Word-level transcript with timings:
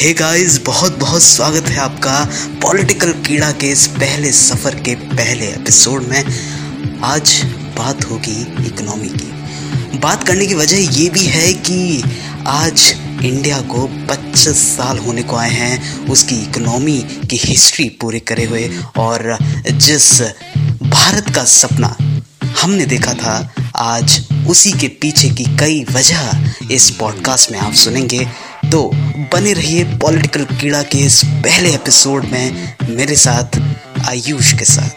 Hey 0.00 0.12
guys 0.12 0.58
बहुत 0.66 0.98
बहुत 0.98 1.22
स्वागत 1.22 1.68
है 1.68 1.76
आपका 1.76 2.30
पॉलिटिकल 2.62 3.12
कीड़ा 3.12 3.50
के 3.52 3.66
इस 3.66 3.86
पहले 3.86 4.32
सफ़र 4.32 4.74
के 4.74 4.94
पहले 4.94 5.46
एपिसोड 5.46 6.02
में। 6.02 7.00
आज 7.04 7.42
बात 7.78 8.04
होगी 8.04 8.66
इकोनॉमी 8.66 9.08
की। 9.08 9.98
बात 9.98 10.26
करने 10.26 10.46
की 10.46 10.54
वजह 10.54 11.00
ये 11.00 11.08
भी 11.08 11.24
है 11.26 11.52
कि 11.52 12.02
आज 12.46 12.94
इंडिया 13.22 13.60
को 13.60 13.86
25 14.08 14.76
साल 14.76 14.98
होने 14.98 15.22
को 15.22 15.36
आए 15.36 15.50
हैं, 15.50 16.06
उसकी 16.06 16.36
इकोनॉमी 16.36 16.98
की 17.30 17.36
हिस्ट्री 17.36 17.88
पूरी 17.88 18.20
करे 18.20 18.44
हुए 18.44 18.78
और 18.96 19.38
जिस 19.70 20.22
भारत 20.82 21.34
का 21.34 21.44
सपना 21.44 21.96
हमने 22.60 22.86
देखा 22.86 23.12
था, 23.12 23.54
आज 23.76 24.26
उसी 24.48 24.72
के 24.72 24.88
पीछे 24.88 25.28
की 25.28 25.44
कई 25.56 25.84
वजह 25.92 26.50
इस 26.70 26.90
पॉडकास्ट 26.90 27.52
में 27.52 27.58
आप 27.58 27.74
सुनेंगे। 27.74 28.45
तो 28.70 28.90
बने 29.32 29.52
रहिए 29.52 29.84
पॉलिटिकल 29.84 30.44
कीड़ा 30.44 30.82
के 30.82 30.98
इस 30.98 31.20
पहले 31.24 31.74
एपिसोड 31.74 32.24
में 32.24 32.74
मेरे 32.88 33.16
साथ 33.16 33.60
आयुष 34.08 34.52
के 34.52 34.64
साथ। 34.64 34.90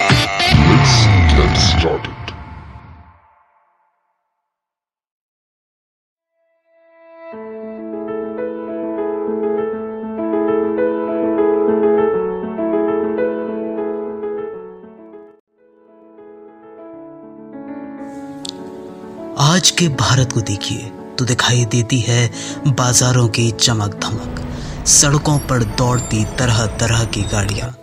आज 19.42 19.72
के 19.72 19.88
भारत 19.88 20.32
को 20.34 20.42
देखिए। 20.42 20.92
तो 21.20 21.26
दिखाई 21.26 21.66
देती 21.66 22.00
है 22.00 22.30
बाजारों 22.68 23.28
की 23.28 23.50
चमक 23.52 24.00
धमक 24.04 24.88
सड़कों 24.88 25.38
पर 25.40 25.64
दौड़ती 25.78 26.24
तरह 26.40 26.66
तरह 26.80 27.04
की 27.06 27.22
गाड़ियाँ 27.22 27.76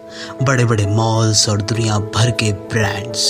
बड़े 0.42 0.64
बड़े 0.64 0.86
मॉल्स 0.86 1.48
और 1.48 1.62
दुनिया 1.62 1.98
भर 2.14 2.30
के 2.40 2.52
ब्रांड्स 2.72 3.24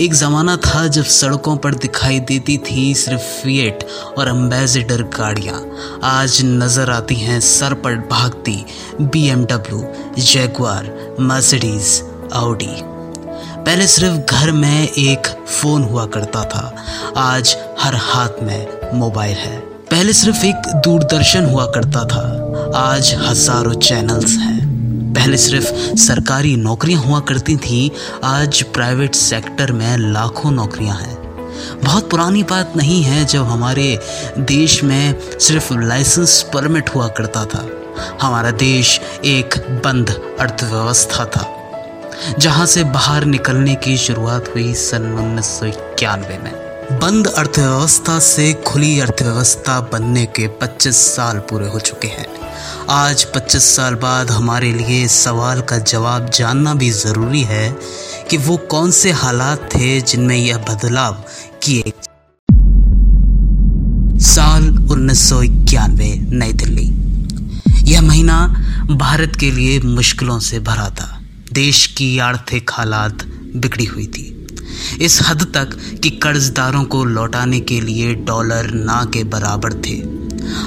एक 0.00 0.14
ज़माना 0.14 0.56
था 0.56 0.86
जब 0.88 1.04
सड़कों 1.04 1.56
पर 1.56 1.74
दिखाई 1.74 2.20
देती 2.20 2.56
थी 2.58 2.94
सिर्फ़ 2.94 3.22
फिएट 3.42 3.86
और 4.18 4.28
एम्बेसडर 4.28 5.02
गाड़ियाँ। 5.18 5.60
आज 6.02 6.40
नज़र 6.44 6.90
आती 6.90 7.14
हैं 7.14 7.38
सर 7.40 7.74
पर 7.74 7.96
भागती 8.10 8.64
बी 9.00 9.28
जैगवार 10.22 11.16
मर्सिडीज 11.20 12.02
आउडी 12.34 12.74
पहले 13.66 13.86
सिर्फ़ 13.86 14.34
घर 14.34 14.52
में 14.52 14.88
एक 14.88 15.26
फ़ोन 15.48 15.82
हुआ 15.82 16.06
करता 16.06 16.42
था। 16.44 16.64
आज 17.16 17.56
हर 17.80 17.94
हाथ 17.94 18.42
में 18.42 18.73
मोबाइल 18.94 19.36
है। 19.36 19.58
पहले 19.90 20.12
सिर्फ़ 20.12 20.44
एक 20.46 20.66
दूरदर्शन 20.84 21.44
हुआ 21.44 21.66
करता 21.66 22.04
था। 22.04 22.22
आज 22.76 23.14
हज़ारों 23.20 23.74
चैनल्स 23.74 24.36
हैं। 24.36 25.12
पहले 25.14 25.36
सिर्फ़ 25.36 25.72
सरकारी 25.98 26.54
नौकरियाँ 26.56 27.02
हुआ 27.02 27.20
करती 27.20 27.56
थी, 27.56 27.90
आज 28.24 28.62
प्राइवेट 28.74 29.14
सेक्टर 29.14 29.72
में 29.72 29.96
लाखों 29.98 30.50
नौकरियाँ 30.50 30.96
हैं। 30.96 31.22
बहुत 31.84 32.10
पुरानी 32.10 32.42
बात 32.42 32.72
नहीं 32.76 33.02
है 33.02 33.24
जब 33.24 33.44
हमारे 33.44 33.98
देश 34.38 34.82
में 34.84 35.38
सिर्फ़ 35.38 35.72
लाइसेंस 35.74 36.42
परमिट 36.54 36.94
हुआ 36.94 37.08
करता 37.08 37.44
था। 37.44 37.66
हमारा 38.22 38.50
देश 38.50 39.00
एक 39.24 39.54
बंद 39.84 40.10
अर्थव्यवस्था 40.40 41.24
था, 41.26 41.46
जहाँ 42.38 42.66
से 42.66 42.84
बाहर 42.84 43.24
निकलने 43.26 43.74
की 43.76 43.96
शुरुआत 43.98 44.48
हुई 44.54 44.74
सन 44.74 45.12
उन्नीस 45.14 45.58
सौ 45.58 45.66
इक्यानवे 45.66 46.38
में। 46.38 46.52
बंद 46.92 47.26
अर्थव्यवस्था 47.26 48.18
से 48.18 48.52
खुली 48.52 49.00
अर्थव्यवस्था 49.00 49.80
बनने 49.80 50.26
के 50.26 50.48
25 50.48 50.96
साल 50.96 51.38
पूरे 51.38 51.68
हो 51.68 51.80
चुके 51.80 52.08
हैं। 52.08 52.26
आज 52.90 53.24
25 53.24 53.76
साल 53.76 53.94
बाद 53.94 54.30
हमारे 54.30 54.72
लिए 54.72 55.08
सवाल 55.08 55.60
का 55.60 55.78
जवाब 55.78 56.30
जानना 56.30 56.74
भी 56.74 56.90
ज़रूरी 56.90 57.42
है 57.42 57.76
कि 58.30 58.36
वो 58.36 58.56
कौन 58.56 58.90
से 58.90 59.10
हालात 59.10 59.68
थे 59.74 60.00
जिनमें 60.00 60.36
यह 60.36 60.58
बदलाव 60.58 61.24
किए। 61.62 61.92
साल 64.20 64.88
उन्नीस 64.90 65.28
सौ 65.28 65.42
इक्यानवे, 65.42 66.14
नई 66.14 66.52
दिल्ली। 66.52 66.90
यह 67.92 68.02
महीना 68.02 68.48
भारत 68.90 69.32
के 69.40 69.50
लिए 69.50 69.80
मुश्किलों 69.80 70.38
से 70.38 70.60
भरा 70.60 70.90
था। 70.90 71.20
देश 71.52 71.86
की 71.86 72.18
आर्थिक 72.18 72.70
हालात 72.72 73.18
बिगड़ी 73.56 73.84
हुई 73.84 74.06
थी। 74.06 74.33
इस 75.00 75.20
हद 75.28 75.42
तक 75.42 75.98
कि 76.02 76.10
कर्जदारों 76.10 76.84
को 76.84 77.04
लौटाने 77.04 77.60
के 77.60 77.80
लिए 77.80 78.14
डॉलर 78.14 78.70
ना 78.74 79.10
के 79.12 79.24
बराबर 79.24 79.72
थे। 79.72 80.24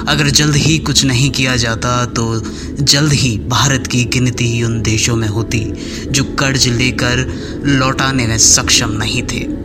अगर 0.08 0.30
जल्द 0.30 0.56
ही 0.56 0.78
कुछ 0.78 1.04
नहीं 1.04 1.30
किया 1.30 1.56
जाता 1.56 2.04
तो 2.06 2.42
जल्द 2.80 3.12
ही 3.12 3.38
भारत 3.38 3.86
की 3.86 4.04
गिनती 4.04 4.62
उन 4.62 4.82
देशों 4.82 5.16
में 5.16 5.28
होती, 5.28 5.72
जो 6.10 6.24
कर्ज 6.24 6.68
लेकर 6.68 7.32
लौटाने 7.64 8.26
में 8.26 8.38
सक्षम 8.38 8.90
नहीं 8.90 9.22
थे। 9.22 9.58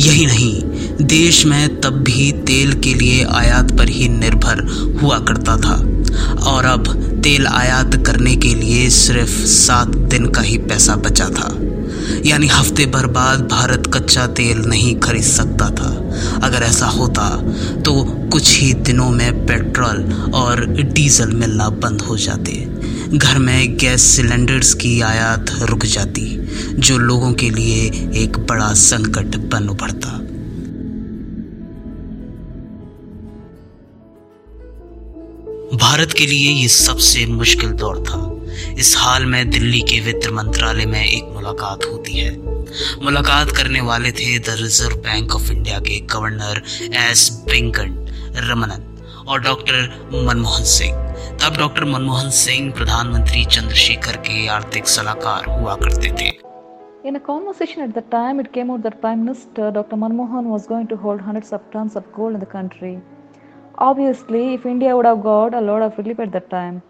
यही 0.00 0.26
नहीं, 0.26 0.62
देश 1.06 1.46
में 1.46 1.80
तब 1.80 1.90
भी 1.90 2.32
तेल 2.32 2.72
के 2.72 2.94
लिए 2.94 3.24
आयात 3.24 3.72
पर 3.78 3.88
ही 3.88 4.08
निर्भर 4.08 4.60
हुआ 5.02 5.18
करता 5.18 5.56
था। 5.56 5.74
और 6.42 6.64
अब 6.64 7.04
तेल 7.24 7.46
आयात 7.46 7.96
करने 8.06 8.36
के 8.36 8.54
लिए 8.54 8.90
सिर्फ़ 8.90 9.46
सात 9.46 9.88
दिन 9.88 10.26
का 10.26 10.40
ही 10.40 10.58
पैसा 10.58 10.96
बचा 10.96 11.24
था। 11.24 11.48
यानी 12.26 12.46
हफ़्ते 12.48 12.86
भर 12.86 13.06
बाद 13.12 13.46
भारत 13.48 13.90
कच्चा 13.94 14.26
तेल 14.26 14.58
नहीं 14.58 14.94
खरीद 15.00 15.22
सकता 15.24 15.68
था। 15.70 15.90
अगर 16.44 16.62
ऐसा 16.62 16.86
होता 16.88 17.28
तो 17.82 17.92
कुछ 18.32 18.56
ही 18.58 18.72
दिनों 18.74 19.10
में 19.10 19.46
पेट्रोल 19.46 20.30
और 20.34 20.64
डीजल 20.66 21.32
मिलना 21.32 21.68
बंद 21.78 22.00
हो 22.00 22.16
जाते। 22.16 22.52
घर 23.08 23.38
में 23.38 23.76
गैस 23.76 24.02
सिलेंडर्स 24.06 24.72
की 24.74 25.00
आयात 25.00 25.50
रुक 25.60 25.84
जाती, 25.86 26.24
जो 26.78 26.98
लोगों 26.98 27.32
के 27.32 27.50
लिए 27.50 27.84
एक 28.22 28.38
बड़ा 28.40 28.72
संकट 28.74 29.36
बन 29.52 29.68
उभरता 29.68 30.16
भारत 35.74 36.12
के 36.12 36.26
लिए 36.26 36.52
ये 36.52 36.68
सबसे 36.68 37.24
मुश्किल 37.26 37.70
दौर 37.72 37.98
था। 38.02 38.18
इस 38.78 38.94
हाल 38.98 39.26
में 39.26 39.50
दिल्ली 39.50 39.80
के 39.90 40.00
वित्त 40.00 40.28
मंत्रालय 40.32 40.86
में 40.86 41.04
एक 41.04 41.32
मुलाकात 41.34 41.84
होती 41.92 42.18
है 42.18 42.36
मुलाकात 43.04 43.50
करने 43.56 43.80
वाले 43.90 44.12
थे 44.12 44.38
the 44.38 44.56
reserve 44.60 44.96
bank 45.02 45.34
of 45.34 45.50
India 45.52 45.78
के 45.88 46.00
गवर्नर 46.14 46.62
एस 47.08 47.30
वेंकट 47.50 48.40
रमनन 48.50 48.84
और 49.28 49.40
डॉक्टर 49.42 49.88
मनमोहन 50.12 50.64
सिंह 50.72 51.06
तब 51.42 51.56
डॉक्टर 51.58 51.84
मनमोहन 51.84 52.30
सिंह 52.36 52.70
प्रधानमंत्री 52.76 53.44
चंद्रशेखर 53.56 54.16
के 54.28 54.46
आर्थिक 54.56 54.86
सलाहकार 54.88 55.46
हुआ 55.58 55.74
करते 55.84 56.10
थे 56.20 56.30
In 57.04 57.16
a 57.16 57.20
conversation 57.20 57.82
at 57.82 57.92
the 57.94 58.02
time, 58.12 58.40
it 58.40 58.52
came 58.52 58.70
out 58.70 58.82
that 58.82 59.00
Prime 59.00 59.20
Minister 59.24 59.70
Dr. 59.70 59.96
Manmohan 59.96 60.48
was 60.54 60.66
going 60.66 60.88
to 60.88 60.96
hold 60.96 61.20
hundreds 61.20 61.52
of 61.52 61.62
tons 61.70 61.94
of 61.96 62.10
gold 62.12 62.34
in 62.34 62.40
the 62.40 62.48
country. 62.54 62.90
Obviously, 63.80 64.42
if 64.54 64.66
India 64.66 64.96
would 64.96 65.06
have 65.06 65.22
got 65.22 65.54
a 65.54 65.60
lot 65.60 65.82
of 65.82 65.96
relief 65.96 66.18
at 66.18 66.32
that 66.32 66.50
time, 66.50 66.82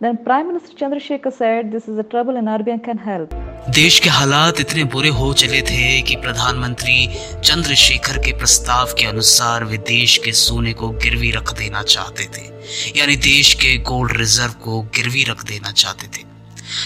Then 0.00 0.16
Prime 0.24 0.46
Minister 0.46 0.74
Chandrasekhar 0.74 1.30
said, 1.30 1.70
this 1.70 1.86
is 1.86 1.98
a 1.98 2.02
trouble 2.02 2.36
and 2.36 2.48
RBI 2.48 2.82
can 2.82 2.98
help. 2.98 3.34
देश 3.76 3.98
के 4.00 4.10
हालात 4.10 4.60
इतने 4.60 4.84
बुरे 4.92 5.08
हो 5.16 5.32
चले 5.40 5.60
थे 5.62 6.00
कि 6.08 6.14
प्रधानमंत्री 6.22 7.06
चंद्रशेखर 7.44 8.18
के 8.24 8.32
प्रस्ताव 8.38 8.94
के 8.98 9.06
अनुसार 9.06 9.64
वे 9.64 9.78
देश 9.88 10.16
के 10.24 10.32
सोने 10.32 10.72
को 10.80 10.88
गिरवी 11.02 11.30
रख 11.30 11.52
देना 11.58 11.82
चाहते 11.82 12.24
थे, 12.36 12.44
यानी 12.98 13.16
देश 13.28 13.52
के 13.62 13.76
गोल्ड 13.90 14.16
रिज़र्व 14.16 14.52
को 14.64 14.80
गिरवी 14.96 15.24
रख 15.30 15.44
देना 15.48 15.72
चाहते 15.72 16.08
थे 16.16 16.24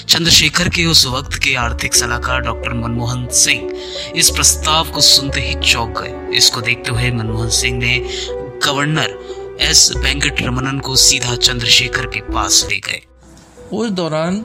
चंद्रशेखर 0.09 0.69
के 0.77 0.87
उस 0.87 1.07
वक्त 1.15 1.39
के 1.45 1.55
आर्थिक 1.67 1.95
सलाहकार 1.95 2.41
डॉक्टर 2.43 2.73
मनमोहन 2.83 3.27
सिंह 3.45 3.71
इस 4.17 4.31
प्रस्ताव 4.37 4.91
को 4.95 5.01
सुनते 5.13 5.41
ही 5.41 5.55
चौंक 5.73 5.99
गए 6.01 6.37
इसको 6.37 6.61
देखते 6.69 6.91
हुए 6.91 7.11
मनमोहन 7.21 7.49
सिंह 7.63 7.79
ने 7.79 7.99
गवर्नर 8.67 9.19
एस 9.61 9.93
वेंकट 9.97 10.43
रमनन 10.43 10.79
को 10.79 10.97
सीधा 10.97 11.37
चंद्रशेखर 11.37 12.07
के 12.07 12.21
पास 12.21 12.67
ले 12.71 12.79
गए। 12.79 13.01
उस 13.73 13.91
दौरान 13.91 14.45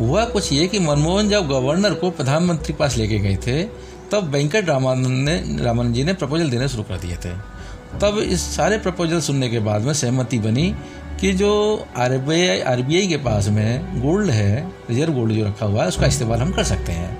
हुआ 0.00 0.24
कुछ 0.24 0.52
ये 0.52 0.66
कि 0.66 0.78
मनमोहन 0.78 1.28
जब 1.28 1.48
गवर्नर 1.48 1.94
को 1.94 2.10
प्रधानमंत्री 2.10 2.74
पास 2.74 2.96
लेके 2.96 3.18
गए 3.18 3.36
थे, 3.36 3.62
तब 4.12 4.30
वेंकट 4.32 4.68
रामानंद 4.68 5.28
ने, 5.28 5.64
रामानंद 5.64 5.94
जी 5.94 6.04
ने 6.04 6.12
प्रपोजल 6.12 6.50
देने 6.50 6.68
शुरू 6.68 6.82
कर 6.82 6.96
दिए 6.96 7.16
थे। 7.16 7.32
तब 7.98 8.18
इस 8.18 8.56
सारे 8.56 8.78
प्रपोजल 8.78 9.20
सुनने 9.20 9.48
के 9.48 9.58
बाद 9.58 9.82
में 9.82 9.92
सहमति 9.94 10.38
बनी 10.38 10.74
कि 11.20 11.32
जो 11.32 11.86
आर 11.96 12.18
बी 12.18 13.06
के 13.08 13.16
पास 13.16 13.48
में 13.48 14.02
गोल्ड 14.02 14.30
है, 14.30 14.72
रिज़र्व 14.90 15.12
गोल्ड 15.12 15.32
जो 15.32 15.46
रखा 15.46 15.66
हुआ 15.66 15.82
है, 15.82 15.88
उसका 15.88 16.06
इस्तेमाल 16.06 16.40
हम 16.40 16.52
कर 16.52 16.64
सकते 16.64 16.92
हैं। 16.92 17.18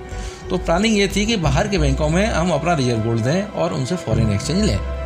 तो 0.49 0.57
प्लानिंग 0.57 0.97
ये 0.97 1.07
थी 1.07 1.25
कि 1.25 1.37
बाहर 1.37 1.67
के 1.67 1.77
बैंकों 1.77 2.09
में 2.09 2.25
हम 2.25 2.51
अपना 2.51 2.73
रिज़र्व 2.73 2.99
गोल्ड 2.99 3.21
दें 3.21 3.43
और 3.43 3.73
उनसे 3.73 3.95
फॉरेन 3.95 4.31
एक्सचेंज 4.31 4.65
लें। 4.65 4.96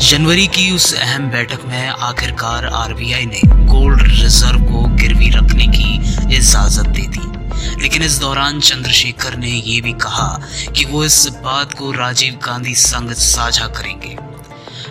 जनवरी 0.00 0.46
की 0.46 0.70
उस 0.70 0.94
अहम 0.94 1.30
बैठक 1.30 1.60
में 1.64 1.88
आखिरकार 1.88 2.66
आरबीआई 2.66 3.26
ने 3.26 3.40
गोल्ड 3.44 4.02
रिज़र्व 4.02 4.58
को 4.60 4.82
गिरवी 4.88 5.30
रखने 5.30 5.66
की 5.66 5.96
इजाज़त 6.36 6.86
दे 6.86 7.02
दी। 7.02 7.82
लेकिन 7.82 8.02
इस 8.02 8.18
दौरान 8.18 8.60
चंद्रशेखर 8.60 9.36
ने 9.36 9.50
यह 9.50 9.82
भी 9.82 9.92
कहा 9.92 10.40
कि 10.76 10.84
वो 10.84 11.04
इस 11.04 11.28
बात 11.28 11.72
को 11.72 11.92
राजीव 11.92 12.34
गांधी 12.34 12.74
संग 12.74 13.12
साझा 13.12 13.66
करेंगे। 13.66 14.16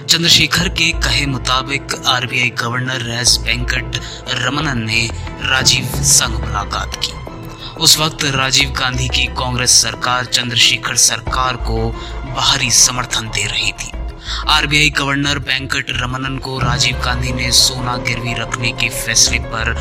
चंद्रशेखर 0.05 0.69
के 0.69 0.91
कहे 0.91 1.25
मुताबिक 1.25 2.03
RBI 2.05 2.49
governor 2.49 3.09
S 3.21 3.37
Venkat 3.41 3.99
Ramanan 4.29 4.83
ने 4.85 5.09
राजीव 5.41 5.85
संग 5.95 6.39
मुलाकात 6.39 6.95
की। 6.95 7.13
उस 7.75 7.97
वक्त 7.99 8.23
राजीव 8.23 8.69
गांधी 8.69 9.07
की 9.07 9.25
कांग्रेस 9.25 9.81
सरकार 9.81 10.25
चंद्रशेखर 10.25 10.95
सरकार 10.95 11.55
को 11.55 11.89
बाहरी 12.35 12.71
समर्थन 12.71 13.27
दे 13.27 13.45
रही 13.45 13.71
थी। 13.71 13.94
आरबीआई 14.47 14.89
गवर्नर 14.89 15.39
वेंकट 15.39 15.85
रमनन 15.89 16.37
को 16.37 16.59
राजीव 16.59 16.97
गांधी 17.05 17.31
ने 17.31 17.51
सोना 17.51 17.97
गिरवी 17.97 18.33
रखने 18.33 18.71
के 18.71 18.89
फैसले 18.89 19.39
पर 19.39 19.71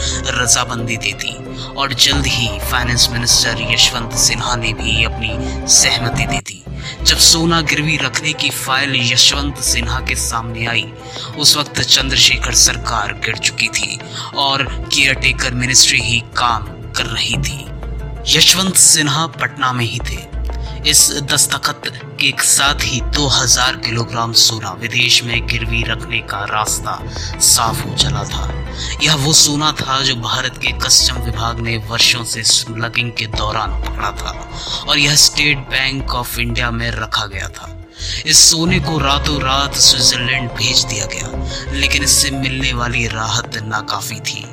रजाबंदी 0.40 0.96
दे 0.96 1.12
दी 1.12 1.34
और 1.74 1.94
जल्द 1.94 2.26
ही 2.26 2.58
फाइनेंस 2.60 3.08
मिनिस्टर 3.12 3.62
यशवंत 3.72 4.12
सिन्हा 4.12 4.56
ने 4.56 4.72
भी 4.72 5.04
अपनी 5.04 5.38
सहमति 5.68 6.26
दे 6.26 6.38
दी। 6.38 6.62
जब 7.04 7.16
सोना 7.16 7.60
गिरवी 7.60 7.96
रखने 7.96 8.32
की 8.32 8.50
फ़ाइल 8.50 9.12
यशवंत 9.12 9.58
सिन्हा 9.58 10.00
के 10.00 10.14
सामने 10.14 10.66
आई, 10.66 10.92
उस 11.38 11.56
वक्त 11.56 11.80
चंद्रशेखर 11.80 12.54
सरकार 12.54 13.12
गिर 13.12 13.36
चुकी 13.36 13.68
थी 13.68 13.98
और 14.36 14.62
केयरटेकर 14.94 15.54
मिनिस्ट्री 15.54 16.00
ही 16.00 16.20
काम 16.20 16.62
कर 16.92 17.06
रही 17.06 17.36
थी। 17.36 17.64
यशवंत 18.36 18.74
सिन्हा 18.74 19.26
पटना 19.26 19.72
में 19.72 19.84
ही 19.84 19.98
थे। 19.98 20.33
इस 20.86 21.12
दस्तखत 21.22 21.82
के 22.20 22.32
साथ 22.42 22.74
ही 22.74 23.00
2000 23.00 23.76
किलोग्राम 23.76 24.32
सोना 24.32 24.72
विदेश 24.72 25.24
में 25.24 25.46
गिरवी 25.46 25.82
रखने 25.82 26.18
का 26.18 26.44
रास्ता 26.44 26.98
साफ़ 27.40 27.82
हो 27.82 27.94
चला 27.94 28.24
था। 28.24 28.68
यह 29.02 29.14
वो 29.14 29.32
सोना 29.32 29.72
था 29.72 30.00
जो 30.00 30.16
भारत 30.16 30.58
के 30.62 30.72
कस्टम 30.72 31.14
विभाग 31.14 31.60
ने 31.60 31.76
वर्षों 31.76 32.24
से 32.24 32.42
स्मगलिंग 32.42 33.12
के 33.12 33.26
दौरान 33.26 33.82
पकड़ा 33.82 34.10
था 34.10 34.50
और 34.88 34.98
यह 34.98 35.16
स्टेट 35.16 35.58
बैंक 35.58 36.14
ऑफ़ 36.14 36.40
इंडिया 36.40 36.70
में 36.70 36.90
रखा 36.90 37.26
गया 37.26 37.48
था। 37.48 37.86
इस 38.26 38.50
सोने 38.50 38.80
को 38.80 38.98
रातों 38.98 39.40
रात 39.40 39.74
स्विट्जरलैंड 39.74 40.50
भेज 40.50 40.84
दिया 40.84 41.06
गया, 41.06 41.72
लेकिन 41.72 42.02
इससे 42.02 42.30
मिलने 42.30 42.72
वाली 42.72 43.06
राहत 43.06 43.56
नाकाफी 43.62 44.20
थी। 44.20 44.46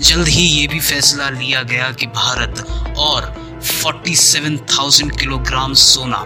जल्द 0.00 0.28
ही 0.28 0.42
ये 0.42 0.66
भी 0.66 0.80
फैसला 0.80 1.28
लिया 1.30 1.62
गया 1.62 1.90
कि 1.90 2.06
भारत 2.06 2.66
और 2.98 3.45
47,000 3.56 5.10
किलोग्राम 5.20 5.72
सोना 5.82 6.18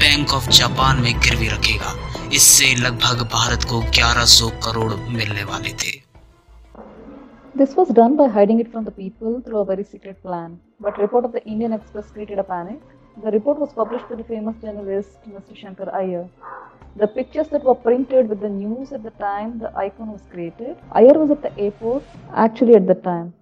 बैंक 0.00 0.32
ऑफ़ 0.34 0.48
जापान 0.56 1.00
में 1.02 1.12
गिरवी 1.26 1.46
रखेगा 1.48 1.92
इससे 2.36 2.74
लगभग 2.80 3.22
भारत 3.34 3.64
को 3.70 3.80
1100 3.82 4.50
करोड़ 4.64 4.92
मिलने 5.14 5.44
वाले 5.50 5.72
थे 5.82 5.92
This 7.60 7.72
was 7.78 7.88
done 8.00 8.16
by 8.16 8.26
hiding 8.34 8.60
it 8.64 8.68
from 8.72 8.84
the 8.88 8.92
people 8.96 9.40
through 9.46 9.60
a 9.60 9.64
very 9.70 9.84
secret 9.84 10.20
plan. 10.22 10.58
But 10.80 10.98
report 11.04 11.24
of 11.24 11.32
the 11.32 11.42
Indian 11.54 11.72
Express 11.72 12.10
created 12.10 12.38
a 12.38 12.44
panic. 12.50 12.82
The 13.24 13.32
report 13.36 13.58
was 13.58 13.72
published 13.72 14.10
by 14.10 14.16
the 14.16 14.28
famous 14.34 14.60
journalist 14.66 15.26
Mr. 15.38 15.56
Shankar 15.62 15.88
Iyer. 16.02 16.28
The 16.96 17.08
pictures 17.16 17.48
that 17.48 17.64
were 17.64 17.78
printed 17.86 18.28
with 18.28 18.40
the 18.40 18.52
news 18.58 18.92
at 18.92 19.02
the 19.02 19.14
time 19.24 19.58
the 19.58 19.72
icon 19.86 20.12
was 20.12 20.22
created. 20.30 20.76
Iyer 20.92 21.18
was 21.24 21.30
at 21.30 21.42
the 21.42 21.58
airport 21.58 22.04
actually 22.46 22.76
at 22.82 22.86
the 22.86 23.00
time. 23.10 23.34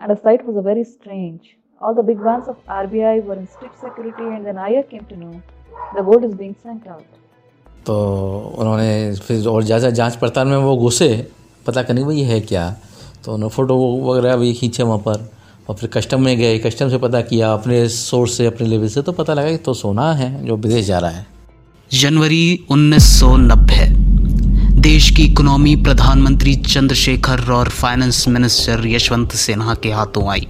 And 0.00 0.10
the 0.10 0.20
sight 0.22 0.44
was 0.44 0.56
a 0.56 0.68
very 0.70 0.84
strange. 0.84 1.56
All 1.82 1.94
the 1.94 2.02
big 2.08 2.18
vans 2.24 2.46
of 2.46 2.56
RBI 2.68 3.24
were 3.26 3.34
in 3.34 3.46
strict 3.48 3.80
security 3.80 4.26
and 4.34 4.46
then 4.46 4.56
Iyer 4.56 4.84
came 4.84 5.04
to 5.06 5.16
know 5.16 5.42
the 5.96 6.02
gold 6.08 6.24
is 6.24 6.34
being 6.42 6.54
sent 6.62 6.86
out. 6.86 7.02
तो 7.86 7.94
उन्होंने 8.58 9.16
फिर 9.26 9.46
और 9.48 9.62
ज़्यादा 9.64 9.90
जाँच 9.90 10.16
पड़ताल 10.16 10.46
में 10.48 10.56
वो 10.56 10.76
घुसे 10.76 11.08
पता 11.66 11.82
करने 11.82 12.04
भाई 12.04 12.20
है 12.30 12.40
क्या। 12.40 12.68
तो 13.24 13.32
उन्होंने 13.34 13.54
फ़ोटो 13.54 13.74
वगैरह 14.04 14.36
भी 14.36 14.52
खींचे 14.60 14.82
वहाँ 14.82 14.98
पर 15.08 15.28
और 15.68 15.76
फिर 15.76 15.90
कस्टम 15.94 16.22
में 16.24 16.36
गए। 16.38 16.58
कस्टम 16.66 16.88
से 16.90 16.98
पता 16.98 17.20
किया 17.32 17.52
अपने 17.52 17.88
सोर्स 17.88 18.36
से 18.38 18.46
अपने 18.46 18.68
लेवल 18.68 18.88
से 18.88 19.02
तो 19.02 19.12
पता 19.18 19.34
लगा 19.34 19.50
कि 19.50 19.56
तो 19.66 19.74
सोना 19.74 20.12
है 20.14 20.30
जो 20.46 20.56
विदेश 20.56 20.86
जा 20.86 20.98
रहा 20.98 21.10
है। 21.10 21.26
जनवरी 21.90 22.66
1990 22.70 23.90
देश 24.82 25.10
की 25.16 25.24
इकोनॉमी 25.24 25.76
प्रधानमंत्री 25.84 26.54
चंद्रशेखर 26.64 27.50
और 27.52 27.68
फाइनेंस 27.82 28.26
मिनिस्टर 28.28 28.86
यशवंत 28.86 29.32
सिन्हा 29.46 29.74
के 29.82 29.90
हाथों 29.92 30.28
आई। 30.32 30.48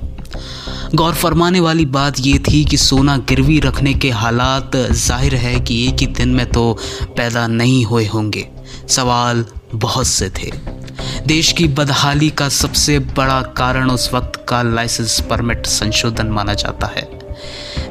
गौर 0.94 1.14
फरमाने 1.14 1.60
वाली 1.60 1.84
बात 1.86 2.20
यह 2.20 2.38
थी 2.38 2.64
कि 2.64 2.76
सोना 2.76 3.16
गिरवी 3.28 3.58
रखने 3.60 3.94
के 3.94 4.10
हालात 4.10 4.76
ज़ाहिर 4.76 5.34
है 5.34 5.60
कि 5.60 5.86
एक 5.88 6.00
ही 6.00 6.06
दिन 6.06 6.28
में 6.28 6.46
तो 6.46 6.72
पैदा 7.16 7.46
नहीं 7.46 7.84
हुए 7.84 8.06
होंगे। 8.06 8.48
सवाल 8.88 9.44
बहुत 9.74 10.06
से 10.06 10.30
थे। 10.30 10.50
देश 11.26 11.52
की 11.52 11.66
बदहाली 11.68 12.28
का 12.30 12.48
सबसे 12.48 12.98
बड़ा 12.98 13.40
कारण 13.56 13.90
उस 13.90 14.10
वक्त 14.14 14.44
का 14.48 14.62
लाइसेंस 14.62 15.20
परमिट 15.20 15.66
संशोधन 15.66 16.26
माना 16.26 16.54
जाता 16.54 16.86
है। 16.86 17.08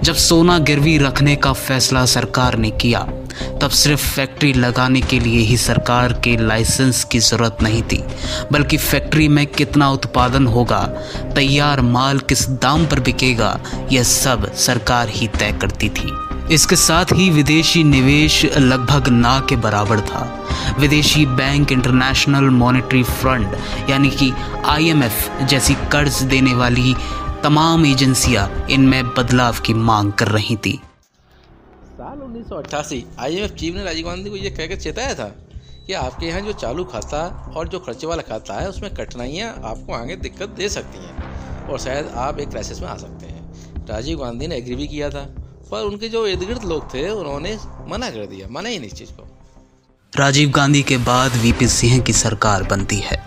जब 0.03 0.15
सोना 0.15 0.57
गिरवी 0.59 0.97
रखने 0.97 1.35
का 1.35 1.53
फैसला 1.53 2.05
सरकार 2.05 2.57
ने 2.57 2.69
किया 2.71 2.99
तब 3.61 3.69
सिर्फ़ 3.69 4.01
फैक्ट्री 4.05 4.53
लगाने 4.53 5.01
के 5.01 5.19
लिए 5.19 5.39
ही 5.39 5.57
सरकार 5.57 6.13
के 6.13 6.35
लाइसेंस 6.37 7.03
की 7.03 7.19
ज़रूरत 7.19 7.57
नहीं 7.63 7.81
थी, 7.83 8.03
बल्कि 8.51 8.77
फैक्ट्री 8.77 9.27
में 9.27 9.45
कितना 9.47 9.89
उत्पादन 9.89 10.47
होगा, 10.47 10.81
तैयार 11.35 11.81
माल 11.81 12.19
किस 12.19 12.49
दाम 12.49 12.85
पर 12.85 12.99
बिकेगा, 12.99 13.59
यह 13.91 14.03
सब 14.03 14.51
सरकार 14.57 15.09
ही 15.09 15.27
तय 15.29 15.57
करती 15.61 15.89
थी। 15.89 16.11
इसके 16.53 16.75
साथ 16.75 17.11
ही 17.13 17.29
विदेशी 17.29 17.83
निवेश 17.83 18.43
लगभग 18.57 19.07
ना 19.07 19.39
के 19.49 19.55
बराबर 19.55 19.99
था। 20.01 20.27
विदेशी 20.79 21.25
बैंक 21.25 21.71
इंटरनेशनल 21.71 22.49
मॉनेटरी 22.49 23.03
फंड, 23.03 23.55
यानी 23.89 24.09
कि 24.09 24.31
आईएमएफ 24.65 25.41
जैसी 25.43 25.73
कर्ज 25.91 26.21
देने 26.23 26.53
वाली 26.53 26.95
तमाम 27.43 27.85
एजेंसियाँ 27.85 28.49
इनमें 28.71 29.03
बदलाव 29.07 29.59
की 29.65 29.73
मांग 29.73 30.11
कर 30.11 30.27
रही 30.27 30.55
थी। 30.55 30.79
उन्नीस 32.41 33.51
चीफ 33.51 33.75
ने 33.75 33.83
राजीव 33.83 34.05
गांधी 34.05 34.29
को 34.29 34.35
यह 34.35 34.49
कहकर 34.49 34.75
चेताया 34.75 35.13
था 35.13 35.27
कि 35.87 35.93
आपके 35.93 36.25
यहाँ 36.25 36.41
जो 36.41 36.53
चालू 36.53 36.83
खाता 36.83 37.53
और 37.57 37.67
जो 37.67 37.79
खर्चे 37.79 38.07
वाला 38.07 38.21
खाता 38.21 38.59
है, 38.61 38.69
उसमें 38.69 38.93
कठिनाइयाँ 38.93 39.53
आपको 39.63 39.93
आगे 39.93 40.15
दिक्कत 40.15 40.49
दे 40.49 40.69
सकती 40.69 40.97
हैं 40.97 41.67
और 41.67 41.79
शायद 41.79 42.07
आप 42.07 42.39
एक 42.39 42.49
क्राइसिस 42.49 42.81
में 42.81 42.87
आ 42.87 42.97
सकते 42.97 43.25
हैं। 43.25 43.85
राजीव 43.87 44.19
गांधी 44.19 44.47
ने 44.47 44.55
एग्री 44.55 44.75
भी 44.75 44.87
किया 44.87 45.09
था, 45.09 45.23
पर 45.71 45.83
उनके 45.83 46.09
जो 46.09 46.27
इर्द 46.27 46.43
गिर्द 46.43 46.63
लोग 46.63 46.93
थे, 46.93 47.09
उन्होंने 47.09 47.57
मना 47.87 48.09
कर 48.09 48.25
दिया, 48.25 48.47
मना 48.51 48.69
ही 48.69 48.79
नहीं 48.79 48.89
इस 48.89 48.93
चीज़ 48.93 49.11
को। 49.11 49.27
राजीव 50.13 50.49
गांधी 50.49 50.81
के 50.83 50.97
बाद 50.97 51.31
वीपी 51.31 51.67
सिंह 51.67 52.01
की 52.01 52.13
सरकार 52.13 52.63
बनती 52.63 52.97
है, 52.97 53.23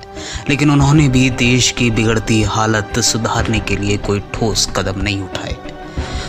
लेकिन 0.49 0.71
उन्होंने 0.71 1.09
भी 1.09 1.31
देश 1.31 1.71
की 1.71 1.91
बिगड़ती 1.91 2.43
हालत 2.43 2.99
सुधारने 2.99 3.61
के 3.61 3.77
लिए 3.77 3.97
कोई 3.97 4.21
ठोस 4.21 4.67
कदम 4.77 5.01
नहीं 5.01 5.23
उठाए। 5.23 5.64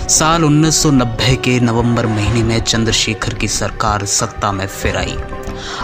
साल 0.10 0.44
1990 0.44 1.36
के 1.36 1.60
नवंबर 1.60 2.08
महीने 2.08 2.44
में 2.44 2.62
चंद्रशेखर 2.62 3.34
की 3.34 3.48
सरकार 3.48 4.06
सत्ता 4.06 4.52
में 4.52 4.68
फिर 4.68 4.98
आई। 4.98 5.18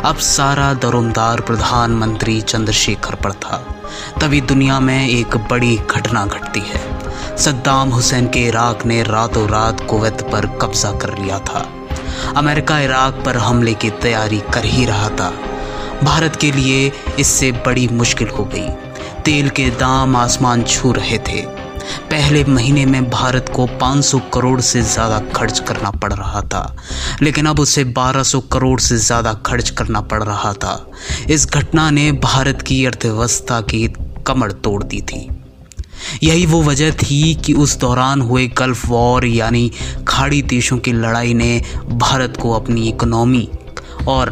अब 0.05 0.17
सारा 0.17 0.73
दरोमदार 0.73 1.41
प्रधानमंत्री 1.41 2.41
चंद्रशेखर 2.41 3.15
पर 3.15 3.31
था। 3.31 3.75
तभी 4.21 4.41
दुनिया 4.41 4.79
में 4.79 5.09
एक 5.09 5.37
बड़ी 5.37 5.77
घटना 5.77 6.25
घटती 6.25 6.59
है। 6.59 6.99
सद्दाम 7.37 7.89
हुसैन 7.89 8.27
के 8.27 8.39
इराक 8.39 8.85
ने 8.85 9.03
रातों 9.03 9.49
रात 9.49 9.87
कुवैत 9.89 10.21
पर 10.21 10.45
कब्जा 10.45 10.91
कर 10.91 11.17
लिया 11.17 11.39
था। 11.39 11.87
अमेरिका 12.35 12.79
इराक 12.79 13.23
पर 13.25 13.37
हमले 13.37 13.73
की 13.73 13.89
तैयारी 13.89 14.39
कर 14.53 14.65
ही 14.65 14.85
रहा 14.85 15.09
था। 15.09 15.33
भारत 16.03 16.35
के 16.35 16.51
लिए 16.51 16.91
इससे 17.19 17.51
बड़ी 17.51 17.87
मुश्किल 17.87 18.27
हो 18.27 18.45
गई। 18.45 18.69
तेल 19.25 19.49
के 19.49 19.69
दाम 19.69 20.15
आसमान 20.15 20.63
छू 20.63 20.91
रहे 20.91 21.17
थे। 21.17 21.60
पहले 22.11 22.43
महीने 22.43 22.85
में 22.85 23.09
भारत 23.09 23.51
को 23.55 23.65
500 23.81 24.19
करोड़ 24.33 24.59
से 24.61 24.81
ज़्यादा 24.83 25.19
खर्च 25.35 25.59
करना 25.59 25.91
पड़ 25.91 26.11
रहा 26.13 26.41
था, 26.43 26.75
लेकिन 27.21 27.45
अब 27.45 27.59
उसे 27.59 27.83
1200 27.85 28.41
करोड़ 28.51 28.79
से 28.79 28.97
ज़्यादा 28.97 29.33
खर्च 29.45 29.69
करना 29.69 30.01
पड़ 30.03 30.23
रहा 30.23 30.53
था। 30.53 30.75
इस 31.29 31.47
घटना 31.47 31.89
ने 31.89 32.11
भारत 32.23 32.61
की 32.61 32.83
अर्थव्यवस्था 32.85 33.61
की 33.63 33.87
कमर 34.27 34.51
तोड़ 34.63 34.83
दी 34.83 35.01
थी। 35.01 35.27
यही 36.23 36.45
वो 36.45 36.61
वजह 36.63 36.91
थी 36.93 37.33
कि 37.35 37.53
उस 37.53 37.77
दौरान 37.79 38.21
हुए 38.21 38.47
गल्फ 38.57 38.85
वॉर 38.87 39.25
यानी 39.25 39.71
खाड़ी 40.07 40.41
देशों 40.41 40.77
की 40.77 40.93
लड़ाई 40.93 41.33
ने 41.33 41.61
भारत 41.87 42.37
को 42.37 42.51
अपनी 42.51 42.87
इकोनॉमी 42.89 43.47
और 44.07 44.29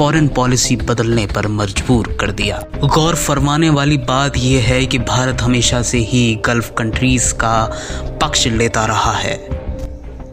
फॉरेन 0.00 0.28
पॉलिसी 0.28 0.76
बदलने 0.78 1.26
पर 1.26 1.46
मजबूर 1.48 2.06
कर 2.20 2.30
दिया। 2.32 2.58
गौर 2.84 3.14
फरमाने 3.14 3.68
वाली 3.70 3.96
बात 4.00 4.36
यह 4.36 4.64
है 4.64 4.86
कि 4.86 4.98
भारत 5.00 5.40
हमेशा 5.42 5.80
से 5.82 5.98
ही 5.98 6.22
गल्फ 6.46 6.72
कंट्रीज़ 6.78 7.32
का 7.34 7.52
पक्ष 8.22 8.46
लेता 8.46 8.84
रहा 8.86 9.12
है। 9.12 9.36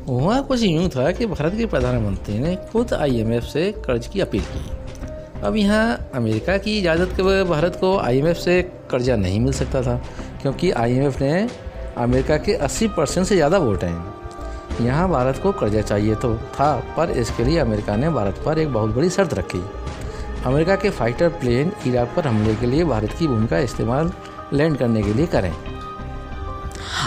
वहाँ 0.08 0.42
कुछ 0.44 0.64
यूँ 0.64 0.88
था 0.90 1.12
कि 1.12 1.26
भारत 1.26 1.58
के 1.58 1.66
प्रधानमंत्री 1.66 2.40
ने 2.40 2.56
खुद 2.72 2.94
आईएमएफ 2.94 3.44
से 3.44 3.72
कर्ज 3.86 4.08
की 4.08 4.22
अपील 4.22 4.44
की। 4.44 5.42
अब 5.42 5.56
यहाँ 5.56 6.10
अमेरिका 6.16 6.58
की 6.58 6.78
इजाज़त 6.80 7.14
के 7.18 7.24
बाद 7.24 7.46
भारत 7.48 7.78
को 7.82 7.98
आईएमएफ 8.00 8.38
से 8.38 8.62
कर्जा 8.92 9.16
नहीं 9.16 9.40
मिल 9.40 9.54
सकता 9.54 9.82
था, 9.82 10.02
क्योंकि 10.42 10.72
आईएमएफ 10.72 11.22
ने 11.22 11.48
अमेरिका 11.98 12.38
के 12.38 12.56
80 12.64 12.88
परसेंट 12.88 13.28
से 13.28 13.36
ज़्यादा 13.36 13.58
वोट 13.58 13.84
हैं। 13.84 14.17
यहाँ 14.82 15.08
भारत 15.10 15.40
को 15.44 15.52
कर्जा 15.52 15.82
चाहिए 15.82 16.16
तो 16.16 16.36
था, 16.36 16.74
पर 16.98 17.12
इसके 17.12 17.44
लिए 17.44 17.58
अमेरिका 17.60 17.96
ने 17.96 18.10
भारत 18.10 18.42
पर 18.46 18.60
एक 18.60 18.74
बहुत 18.74 18.96
बड़ी 18.96 19.10
शर्त 19.10 19.34
रखी। 19.34 19.62
अमेरिका 20.46 20.76
के 20.76 20.90
फाइटर 20.90 21.30
प्लेन 21.30 21.72
इराक 21.88 22.14
पर 22.16 22.28
हमले 22.28 22.56
के 22.56 22.66
लिए 22.66 22.84
भारत 22.86 23.16
की 23.20 23.28
भूमिका 23.28 23.58
इस्तेमाल 23.60 24.12
लैंड 24.54 24.78
करने 24.78 25.02
के 25.04 25.14
लिए 25.14 25.26
करें। 25.26 25.54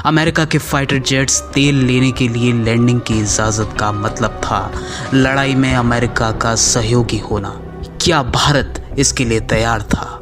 अमेरिका 0.07 0.45
के 0.45 0.59
फाइटर 0.59 0.99
जेट्स 0.99 1.41
तेल 1.55 1.75
लेने 1.87 2.11
के 2.13 2.29
लिए 2.29 2.53
लैंडिंग 2.55 3.01
की 3.01 3.19
इजाज़त 3.21 3.77
का 3.81 3.91
मतलब 3.93 4.41
था 4.45 4.71
लड़ाई 5.15 5.55
में 5.55 5.75
अमेरिका 5.75 6.31
का 6.33 6.55
सहयोगी 6.55 7.19
होना। 7.21 7.61
क्या 8.03 8.23
भारत 8.23 8.83
इसके 8.99 9.25
लिए 9.25 9.41
तैयार 9.41 9.83
था? 9.85 10.17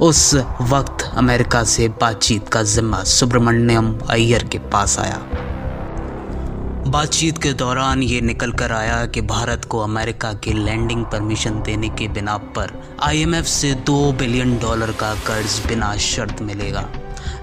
उस 0.00 0.34
वक्त 0.70 1.04
अमेरिका 1.14 1.62
से 1.64 1.88
बातचीत 2.00 2.48
का 2.48 2.62
जिम्मा 2.62 3.02
सुब्रमण्यम 3.04 3.98
अय्यर 4.10 4.44
के 4.44 4.58
पास 4.72 4.98
आया। 4.98 5.20
बातचीत 6.90 7.38
के 7.38 7.52
दौरान 7.52 8.02
ये 8.02 8.20
निकल 8.20 8.52
कर 8.52 8.72
आया 8.72 9.04
कि 9.06 9.20
भारत 9.20 9.64
को 9.64 9.78
अमेरिका 9.78 10.32
की 10.34 10.52
लैंडिंग 10.52 11.04
परमिशन 11.04 11.60
देने 11.62 11.88
के 11.88 12.08
बिना 12.08 12.36
पर 12.56 12.72
आईएमएफ 13.02 13.44
से 13.44 13.72
दो 13.86 14.12
बिलियन 14.12 14.56
डॉलर 14.58 14.92
का 14.92 15.14
कर्ज 15.14 15.60
बिना 15.66 15.94
शर्त 15.96 16.42
मिलेगा। 16.42 16.84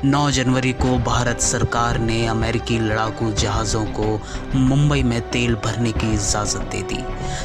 9 0.05 0.29
जनवरी 0.31 0.73
को 0.73 0.97
भारत 0.99 1.41
सरकार 1.41 1.99
ने 1.99 2.25
अमेरिकी 2.27 2.79
लड़ाकू 2.79 3.31
जहाज़ों 3.31 3.85
को 3.99 4.21
मुंबई 4.55 5.03
में 5.03 5.21
तेल 5.31 5.55
भरने 5.55 5.91
की 5.91 6.13
इजाज़त 6.13 6.69
दे 6.71 6.81
दी। 6.83 7.03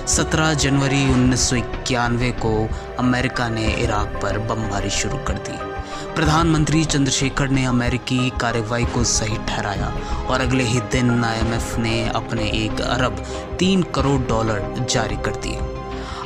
17 0.09 0.55
जनवरी 0.55 1.05
उन्नीस 1.13 1.49
सौ 1.51 1.57
इक्यानवे 1.57 2.31
को 2.47 2.69
अमेरिका 2.99 3.49
ने 3.49 3.75
इराक 3.75 4.19
पर 4.23 4.39
बमबारी 4.49 4.91
शुरू 4.91 5.19
कर 5.19 5.39
दी। 5.49 5.72
प्रधानमंत्री 6.15 6.85
चंद्रशेखर 6.85 7.49
ने 7.49 7.65
अमेरिकी 7.65 8.31
कार्रवाई 8.41 8.85
को 8.85 9.05
सही 9.05 9.37
ठहराया 9.39 9.87
और 10.31 10.41
अगले 10.41 10.65
ही 10.65 10.81
दिन 10.93 11.25
आईएमएफ 11.25 11.79
ने 11.79 12.09
अपने 12.09 12.49
एक 12.55 12.81
अरब 12.81 13.25
तीन 13.59 13.83
करोड़ 13.95 14.21
डॉलर 14.21 14.87
जारी 14.91 15.17
कर 15.17 15.37
दिए। 15.37 15.59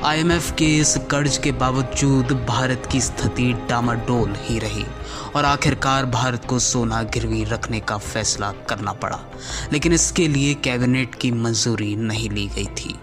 आईएमएफ 0.04 0.50
के 0.52 0.66
इस 0.78 0.96
कर्ज 1.10 1.38
के 1.38 1.52
बावजूद 1.52 2.32
भारत 2.48 2.88
की 2.92 3.00
स्थिति 3.00 3.52
डामाडोल 3.68 4.34
ही 4.38 4.58
रही 4.58 4.84
और 5.36 5.44
आखिरकार 5.44 6.06
भारत 6.06 6.44
को 6.44 6.58
सोना 6.58 7.02
गिरवी 7.02 7.44
रखने 7.44 7.80
का 7.80 7.96
फैसला 7.98 8.52
करना 8.68 8.92
पड़ा, 8.92 9.20
लेकिन 9.72 9.92
इसके 9.92 10.28
लिए 10.28 10.54
कैबिनेट 10.54 11.14
की 11.14 11.30
मंजूरी 11.32 11.96
नहीं 11.96 12.30
ली 12.30 12.46
गई 12.48 12.66
थी। 12.74 12.98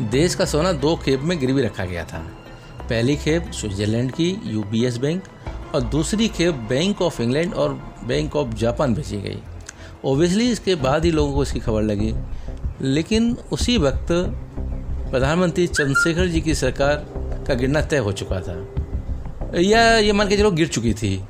देश 0.00 0.34
का 0.34 0.44
सोना 0.44 0.72
दो 0.72 0.96
खेप 0.96 1.20
में 1.20 1.38
गिरवी 1.38 1.62
रखा 1.62 1.84
गया 1.84 2.04
था। 2.04 2.26
पहली 2.88 3.16
खेप 3.16 3.50
स्विट्जरलैंड 3.52 4.12
की 4.12 4.40
यूबीएस 4.44 4.96
बैंक 4.96 5.22
और 5.74 5.80
दूसरी 5.80 6.28
खेप 6.28 6.54
बैंक 6.54 7.02
ऑफ़ 7.02 7.22
इंग्लैंड 7.22 7.54
और 7.54 7.74
बैंक 8.08 8.36
ऑफ़ 8.36 8.54
जापान 8.54 8.94
भेजी 8.94 9.16
गई। 9.16 9.38
ओबियसली 10.04 10.50
इसके 10.50 10.74
बाद 10.74 11.04
ही 11.04 11.10
लोगों 11.10 11.32
को 11.32 11.42
इसकी 11.42 11.60
खबर 11.60 11.82
लगी। 11.82 12.14
लेकिन 12.80 13.36
उसी 13.52 13.78
वक्त 13.78 14.06
प्रधानमंत्री 15.10 15.66
चंद्रशेखर 15.66 16.26
जी 16.26 16.40
की 16.40 16.54
सरकार 16.54 16.94
का 17.48 17.54
गिरना 17.54 17.80
तय 17.80 17.96
हो 17.96 18.12
चुका 18.12 18.40
था। 18.40 18.74
या 19.60 19.98
ये 19.98 20.12
मान 20.12 20.28
के 20.28 20.36
चलो 20.36 20.50
गिर 20.50 20.68
चुकी 20.68 20.94
थी 20.94 21.24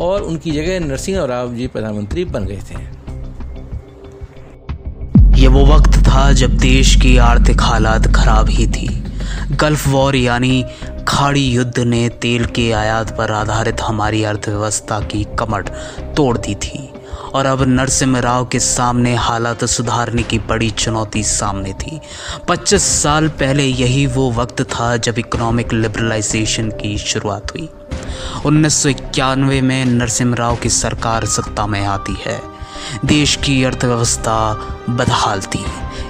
और 0.00 0.22
उनकी 0.22 0.50
जगह 0.50 0.80
नरसिंह 0.80 1.24
राव 1.24 1.54
जी 1.54 1.66
प्रधानमंत्री 1.66 2.24
बन 2.24 2.44
गए 2.44 2.60
थे। 2.70 3.04
ये 5.40 5.48
वो 5.48 5.66
वक्त 5.66 5.92
था 5.92 6.32
जब 6.32 6.58
देश 6.58 6.96
की 6.96 7.16
आर्थिक 7.16 7.60
हालात 7.60 8.06
खराब 8.06 8.48
ही 8.48 8.66
थी। 8.66 9.04
गल्फ 9.52 9.88
वॉर 9.88 10.16
यानी 10.16 10.64
खाड़ी 11.08 11.44
युद्ध 11.50 11.78
ने 11.78 12.08
तेल 12.08 12.44
के 12.46 12.70
आयात 12.72 13.10
पर 13.18 13.32
आधारित 13.32 13.80
हमारी 13.80 14.22
अर्थव्यवस्था 14.24 15.00
की 15.00 15.24
कमर 15.38 15.62
तोड़ 16.16 16.36
दी 16.38 16.54
थी, 16.54 16.92
और 17.34 17.46
अब 17.46 17.62
नरसिम्हा 17.62 18.20
राव 18.20 18.44
के 18.44 18.58
सामने 18.60 19.14
हालात 19.14 19.64
सुधारने 19.64 20.22
की 20.22 20.38
बड़ी 20.38 20.70
चुनौती 20.70 21.22
सामने 21.22 21.72
थी। 21.72 22.00
25 22.48 22.82
साल 23.02 23.28
पहले 23.28 23.64
यही 23.64 24.06
वो 24.06 24.30
वक्त 24.32 24.62
था 24.62 24.96
जब 24.96 25.18
इकोनॉमिक 25.18 25.72
लिबरलाइजेशन 25.72 26.70
की 26.70 26.96
शुरुआत 26.98 27.54
हुई। 27.54 27.68
उन्नीस 28.46 28.82
सौ 28.82 28.88
इक्यानवे 28.88 29.60
में 29.60 29.84
नरसिम्हा 29.84 30.34
राव 30.34 30.56
की 30.56 30.68
सरकार 30.68 31.24
सत्ता 31.24 31.66
में 31.66 31.84
आती 31.86 32.16
है। 32.26 32.40
देश 33.04 33.36
की 33.36 33.62
अर्थव्यवस्था 33.64 34.54
बदहाल 34.90 35.40
थी। 35.40 35.64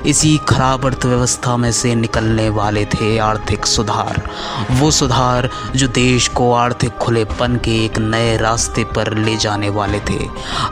इसी 0.06 0.40
खराब 0.48 0.86
अर्थव्यवस्था 0.86 1.56
में 1.56 1.72
से 1.72 1.94
निकलने 1.94 2.48
वाले 2.48 2.84
थे 2.84 3.18
आर्थिक 3.18 3.66
सुधार। 3.66 4.22
वो 4.70 4.90
सुधार 4.90 5.48
जो 5.76 5.88
देश 5.88 6.28
को 6.28 6.52
आर्थिक 6.52 6.90
खुलेपन 6.90 7.56
के 7.56 7.84
एक 7.84 7.98
नए 7.98 8.36
रास्ते 8.36 8.84
पर 8.84 9.16
ले 9.16 9.36
जाने 9.36 9.70
वाले 9.70 10.00
थे। 10.00 10.18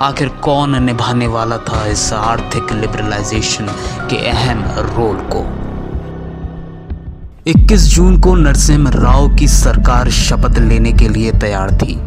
आखिर 0.02 0.28
कौन 0.28 0.82
निभाने 0.82 1.26
वाला 1.26 1.56
था 1.56 1.86
इस 1.86 2.12
आर्थिक 2.12 2.72
लिबरलाइजेशन 2.72 3.66
के 4.10 4.28
अहम 4.28 4.64
रोल 4.78 5.16
को? 5.16 5.62
21 7.46 7.80
जून 7.80 8.20
को 8.20 8.34
नरसिम्हा 8.34 8.92
राव 8.94 9.36
की 9.36 9.48
सरकार 9.48 10.10
शपथ 10.10 10.58
लेने 10.58 10.92
के 10.92 11.08
लिए 11.08 11.32
तैयार 11.32 11.70
थी। 11.70 12.00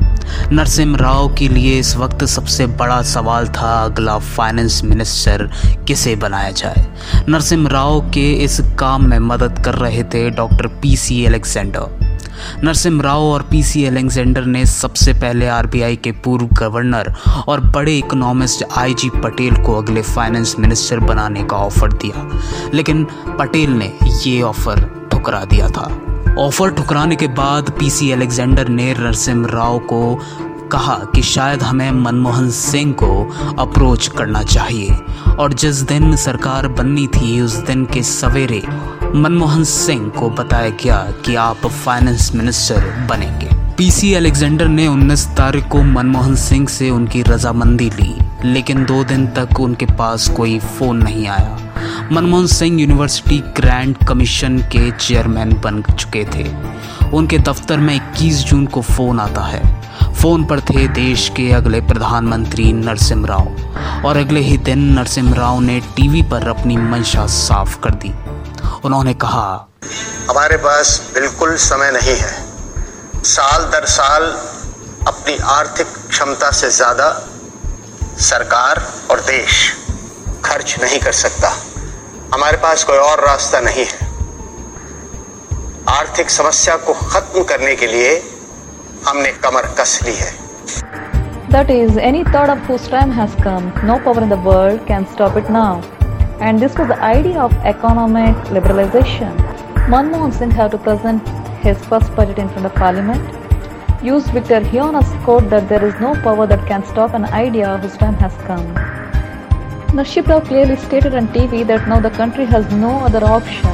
नरसिम्हा 0.51 1.01
राव 1.01 1.35
के 1.35 1.47
लिए 1.47 1.79
इस 1.79 1.95
वक्त 1.95 2.25
सबसे 2.25 2.67
बड़ा 2.67 3.01
सवाल 3.01 3.47
था, 3.47 3.83
अगला 3.83 4.17
फाइनेंस 4.17 4.81
मिनिस्टर 4.83 5.49
किसे 5.87 6.15
बनाया 6.15 6.51
जाए? 6.51 6.85
नरसिम 7.29 7.67
राव 7.67 8.01
के 8.01 8.33
इस 8.33 8.61
काम 8.79 9.09
में 9.09 9.19
मदद 9.19 9.59
कर 9.65 9.75
रहे 9.75 10.03
थे 10.03 10.29
doctor 10.29 10.67
P 10.67 10.95
C 10.97 11.25
Alexander 11.25 12.05
Narasimha 12.63 13.01
Rao 13.01 13.21
और 13.21 13.41
पीसी 13.41 13.83
एलेक्जेंडर 13.83 14.45
ने 14.45 14.65
सबसे 14.65 15.13
पहले 15.13 15.47
आरबीआई 15.47 15.95
के 15.95 16.11
पूर्व 16.11 16.45
गवर्नर 16.45 17.15
और 17.47 17.59
बड़े 17.59 17.97
इकोनॉमिस्ट 17.97 18.65
आईजी 18.77 19.09
पटेल 19.09 19.55
को 19.55 19.81
अगले 19.81 20.01
फाइनेंस 20.01 20.55
मिनिस्टर 20.59 20.99
बनाने 20.99 21.43
का 21.43 21.57
ऑफ़र 21.57 21.93
दिया। 21.93 22.41
लेकिन 22.73 23.07
पटेल 23.39 23.69
ने 23.69 23.93
ये 24.25 24.41
ऑफ़र 24.41 25.07
ठुकरा 25.11 25.45
दिया 25.45 25.67
था। 25.67 26.14
ऑफ़र 26.39 26.69
ठुकराने 26.69 27.15
के 27.15 27.27
बाद 27.27 27.69
पीसी 27.69 28.11
अलेक्जेंडर 28.11 28.67
ने 28.67 28.93
नरसिम्हा 28.93 29.51
राव 29.53 29.79
को 29.79 30.15
कहा 30.71 30.95
कि 30.95 31.21
शायद 31.21 31.63
हमें 31.63 31.91
मनमोहन 31.91 32.49
सिंह 32.49 32.93
को 32.93 33.29
अप्रोच 33.59 34.07
करना 34.07 34.43
चाहिए। 34.43 34.97
और 35.39 35.53
जिस 35.53 35.75
दिन 35.75 36.15
सरकार 36.15 36.67
बननी 36.67 37.07
थी, 37.07 37.41
उस 37.41 37.55
दिन 37.55 37.85
के 37.85 38.03
सवेरे 38.03 38.63
मनमोहन 39.15 39.63
सिंह 39.63 40.09
को 40.09 40.29
बताया 40.29 40.69
गया 40.69 41.13
कि 41.25 41.35
आप 41.35 41.67
फाइनेंस 41.67 42.31
मिनिस्टर 42.35 43.07
बनेंगे। 43.09 43.49
पीसी 43.77 44.13
अलेक्जेंडर 44.13 44.67
ने 44.67 44.87
19 44.87 45.27
तारीख 45.27 45.67
को 45.67 45.83
मनमोहन 45.83 46.35
सिंह 46.35 46.67
से 46.67 46.89
उनकी 46.89 47.21
रजामंदी 47.21 47.89
ली, 47.89 48.15
लेकिन 48.45 48.85
दो 48.85 49.03
दिन 49.03 49.27
तक 49.27 49.59
उनके 49.59 49.85
पास 49.85 50.29
कोई 50.29 50.59
फ़ोन 50.59 50.97
नहीं 50.97 51.27
आया। 51.27 51.57
Manmohan 52.11 52.47
Singh 52.47 52.79
university 52.81 53.37
grand 53.57 53.97
commission 54.07 54.57
के 54.71 54.89
चेयरमैन 54.91 55.53
बन 55.53 55.81
चुके 55.91 56.23
थे। 56.25 56.43
उनके 57.09 57.37
दफ्तर 57.39 57.77
में 57.77 57.93
21 57.95 58.43
जून 58.45 58.65
को 58.65 58.81
फ़ोन 58.81 59.19
आता 59.19 59.41
है। 59.41 59.61
फ़ोन 60.13 60.45
पर 60.45 60.59
थे 60.59 60.87
देश 60.87 61.27
के 61.29 61.51
अगले 61.51 61.81
प्रधानमंत्री 61.81 62.71
नरसिम्हा 62.73 63.35
राव। 63.35 64.05
और 64.07 64.17
अगले 64.17 64.39
ही 64.39 64.57
दिन 64.59 64.83
नरसिम्हा 64.93 65.35
राव 65.35 65.59
ने 65.59 65.79
टीवी 65.95 66.21
पर 66.21 66.47
अपनी 66.47 66.77
मंशा 66.77 67.25
साफ़ 67.27 67.79
कर 67.79 67.95
दी। 67.95 68.13
उन्होंने 68.85 69.13
कहा, 69.13 69.67
हमारे 70.29 70.57
पास 70.57 70.99
बिल्कुल 71.13 71.55
समय 71.57 71.91
नहीं 71.91 72.17
है। 72.17 72.33
साल 73.25 73.69
दर 73.71 73.85
साल 73.89 74.23
अपनी 75.07 75.37
आर्थिक 75.51 75.87
क्षमता 76.09 76.51
से 76.51 76.69
ज़्यादा 76.71 77.09
सरकार 78.23 78.87
और 79.11 79.19
देश 79.21 79.71
खर्च 80.45 80.75
नहीं 80.81 80.99
कर 80.99 81.11
सकता। 81.11 81.57
हमारे 82.35 82.57
पास 82.63 82.83
कोई 82.83 82.97
और 82.97 83.19
रास्ता 83.25 83.59
नहीं 83.65 83.83
है 83.89 84.05
आर्थिक 85.89 86.29
समस्या 86.29 86.75
को 86.87 86.93
खत्म 87.11 87.43
करने 87.51 87.75
के 87.81 87.87
लिए 87.87 88.09
हमने 89.05 89.31
कमर 89.45 89.67
कस 89.77 89.93
ली 90.05 90.15
है 90.15 90.31
That 91.53 91.71
is, 91.75 91.99
any 92.07 92.23
thought 92.33 92.51
of 92.55 92.65
whose 92.69 92.89
time 92.95 93.13
has 93.19 93.37
come, 93.45 93.69
no 93.91 93.95
power 94.07 94.23
in 94.23 94.33
the 94.33 94.39
world 94.47 94.83
can 94.89 95.07
stop 95.13 95.37
it 95.43 95.53
now. 95.57 95.69
And 96.41 96.65
this 96.65 96.75
was 96.81 96.89
the 96.89 96.99
idea 97.11 97.39
of 97.45 97.55
economic 97.73 98.51
liberalization. 98.57 99.39
Manmohan 99.95 100.35
Singh 100.39 100.51
had 100.59 100.75
to 100.77 100.81
present 100.89 101.31
his 101.67 101.87
first 101.93 102.13
budget 102.17 102.43
in 102.45 102.49
front 102.49 102.69
of 102.71 102.75
parliament, 102.81 104.03
used 104.11 104.35
Victor 104.39 104.59
Hiona's 104.75 105.15
quote 105.29 105.49
that 105.55 105.69
there 105.69 105.87
is 105.91 105.97
no 106.07 106.13
power 106.27 106.51
that 106.55 106.67
can 106.73 106.85
stop 106.93 107.17
an 107.21 107.31
idea 107.45 107.77
whose 107.77 107.97
time 108.05 108.21
has 108.25 108.37
come. 108.51 108.94
Narship 109.89 110.27
Rao 110.27 110.39
clearly 110.41 110.75
stated 110.75 111.15
on 111.15 111.27
TV 111.29 111.65
that 111.67 111.87
now 111.87 111.99
the 111.99 112.09
country 112.09 112.45
has 112.45 112.69
no 112.73 112.91
other 112.99 113.23
option, 113.23 113.69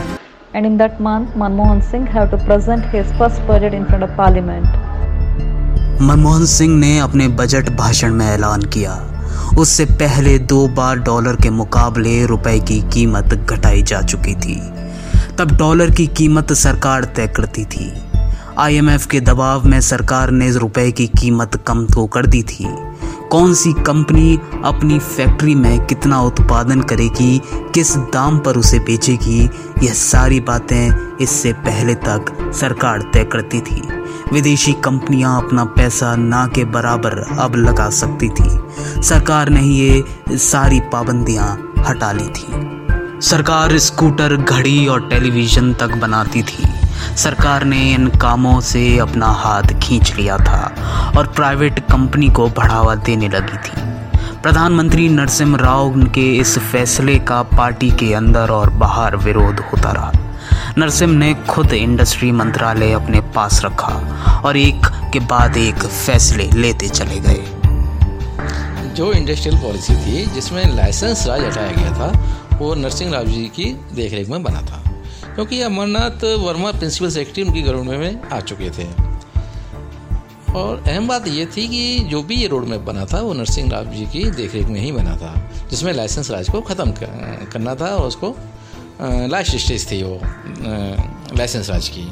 and 0.53 0.65
in 0.65 0.77
that 0.77 1.00
month, 1.00 1.30
Manmohan 1.32 1.82
Singh 1.82 2.06
had 2.06 2.32
to 2.32 2.38
present 2.38 2.86
his 2.86 3.12
first 3.13 3.46
budget 3.48 3.74
in 3.74 3.86
front 3.86 4.03
of 4.03 4.15
parliament. 4.15 4.68
Manmohan 6.01 6.46
Singh 6.46 6.75
ने 6.77 6.98
अपने 7.00 7.27
budget 7.39 7.70
भाषण 7.77 8.13
में 8.13 8.25
ऐलान 8.25 8.62
किया 8.74 8.94
उससे 9.60 9.86
पहले 10.00 10.38
दो 10.51 10.68
बार 10.77 11.00
dollar 11.00 11.36
के 11.41 11.50
मुकाबले 11.50 12.25
रुपए 12.25 12.60
की 12.60 12.80
कीमत 12.94 13.34
घटाई 13.34 13.82
जा 13.84 14.01
चुकी 14.01 14.36
थी 14.46 14.56
तब 15.39 15.56
डॉलर 15.58 15.91
की 15.91 16.08
कीमत 16.18 16.53
सरकार 16.53 17.06
तय 17.15 17.27
करती 17.27 17.65
थी 17.65 17.91
आईएमएफ 18.60 19.06
के 19.08 19.20
दबाव 19.20 19.68
में 19.68 19.80
सरकार 19.82 20.32
ने 20.32 20.51
रुपए 20.58 20.91
की 20.91 21.08
कीमत 21.20 21.63
कम 21.68 21.86
तो 21.94 22.06
कर 22.08 22.25
दी 22.25 22.44
थी 22.44 22.65
कौन 23.31 23.53
सी 23.53 23.71
कंपनी 23.73 24.39
अपनी 24.65 24.97
फैक्ट्री 25.00 25.53
में 25.55 25.85
कितना 25.85 26.21
उत्पादन 26.21 26.81
करेगी, 26.81 27.41
किस 27.73 27.95
दाम 27.97 28.39
पर 28.39 28.57
उसे 28.57 28.79
बेचेगी, 28.79 29.39
यह 29.83 29.93
सारी 29.93 30.39
बातें 30.39 31.17
इससे 31.17 31.53
पहले 31.53 31.95
तक 31.95 32.51
सरकार 32.53 33.01
तय 33.13 33.23
करती 33.23 33.61
थी। 33.61 33.81
विदेशी 34.33 34.73
कंपनियाँ 34.73 35.43
अपना 35.43 35.65
पैसा 35.65 36.15
ना 36.15 36.45
के 36.47 36.65
बराबर 36.65 37.17
अब 37.39 37.55
लगा 37.55 37.89
सकती 37.89 38.29
थी। 38.29 39.03
सरकार 39.03 39.50
ने 39.50 39.61
ये 39.61 40.03
सारी 40.29 40.79
पाबंदियाँ 40.79 41.73
हटा 41.79 42.11
ली 42.11 42.27
थी। 42.29 43.21
सरकार 43.21 43.77
स्कूटर, 43.77 44.35
घड़ी 44.35 44.88
और 44.88 45.07
टेलीविज़न 45.09 45.73
तक 45.73 45.95
बनाती 45.95 46.43
थी। 46.43 46.63
सरकार 47.17 47.63
ने 47.63 47.93
इन 47.93 48.08
कामों 48.08 48.62
से 48.62 48.98
अपना 48.98 49.25
हाथ 49.25 49.63
खींच 49.63 50.15
लिया 50.15 50.38
था 50.38 50.75
और 51.17 51.27
प्राइवेट 51.27 51.79
कंपनी 51.79 52.29
को 52.29 52.48
बढ़ावा 52.48 52.96
देने 52.96 53.29
लगी 53.29 53.58
थी। 53.58 53.91
प्रधानमंत्री 54.41 55.10
नरसिम्हा 55.10 55.62
राव 55.62 56.03
के 56.03 56.34
इस 56.34 56.60
फैसले 56.60 57.20
का 57.20 57.43
पार्टी 57.43 57.89
के 57.89 58.13
अंदर 58.13 58.50
और 58.50 58.70
बाहर 58.70 59.15
विरोध 59.15 59.60
होता 59.60 59.91
रहा। 59.91 60.12
नरसिम्ह 60.77 61.17
ने 61.17 61.34
खुद 61.34 61.74
इंडस्ट्री 61.74 62.31
मंत्रालय 62.31 62.91
अपने 62.91 63.22
पास 63.22 63.62
रखा 63.65 63.93
और 64.46 64.58
एक 64.58 64.86
के 65.13 65.20
बाद 65.20 65.58
एक 65.58 65.75
फैसले 65.75 66.50
लेते 66.53 66.89
चले 66.89 67.20
गए। 67.20 67.43
जो 68.96 69.12
इंडस्ट्रियल 69.12 69.58
पॉलिसी 69.58 69.96
थी, 69.96 70.25
जिसमें 70.25 70.75
लाइसेंस 70.75 71.27
राज 71.27 71.41
हटाया 71.41 71.72
गया 71.72 71.91
था, 71.91 72.38
वो 72.58 72.75
नरसिंह 72.75 73.13
राव 73.13 73.25
जी 73.25 73.51
की 73.55 73.79
देखरेख 73.96 74.29
में 74.29 74.43
बना 74.43 74.62
था। 74.62 74.90
क्योंकि 75.41 75.62
अमरनाथ 75.63 76.24
वर्मा 76.39 76.71
प्रिंसिपल 76.71 77.10
सेक्रेटरी 77.10 77.43
उनकी 77.43 77.62
गवर्नमेंट 77.62 78.00
में 78.00 78.29
आ 78.29 78.39
चुके 78.41 78.69
थे। 78.69 78.83
और 80.53 80.83
अहम 80.88 81.07
बात 81.07 81.27
ये 81.27 81.45
थी 81.45 81.67
कि 81.67 82.00
जो 82.10 82.21
भी 82.24 82.36
ये 82.36 82.48
रोड 82.48 82.65
मैप 82.67 82.81
बना 82.81 83.05
था, 83.05 83.21
वो 83.21 83.33
नरसिंह 83.33 83.71
राव 83.71 83.86
जी 83.93 84.05
की 84.05 84.24
देखरेख 84.31 84.67
में 84.67 84.79
ही 84.79 84.91
बना 84.91 85.15
था, 85.17 85.33
जिसमें 85.69 85.91
लाइसेंस 85.93 86.29
राज 86.31 86.50
को 86.50 86.62
ख़त्म 86.62 86.91
करना 86.91 87.75
था 87.75 87.88
और 87.95 88.07
उसको 88.07 88.36
लास्ट 89.01 89.55
स्टेज 89.57 89.89
थी 89.91 90.01
वो 90.03 90.19
लाइसेंस 91.38 91.69
राज 91.69 91.89
की। 91.89 92.07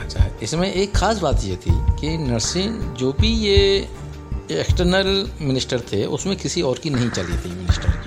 अच्छा 0.00 0.28
इसमें 0.42 0.72
एक 0.72 0.96
ख़ास 0.96 1.18
बात 1.18 1.44
ये 1.44 1.56
थी 1.56 1.78
कि 2.00 2.16
नरसिंह, 2.18 2.78
जो 2.98 3.12
भी 3.20 3.34
ये 3.38 3.58
एक्सटर्नल 4.52 5.28
मिनिस्टर 5.40 5.80
थे, 5.92 6.04
उसमें 6.06 6.36
किसी 6.36 6.62
और 6.62 6.78
की 6.78 6.90
नहीं 6.90 7.10
चली 7.10 7.36
थी 7.38 7.54
मिनिस्टर। 7.54 8.01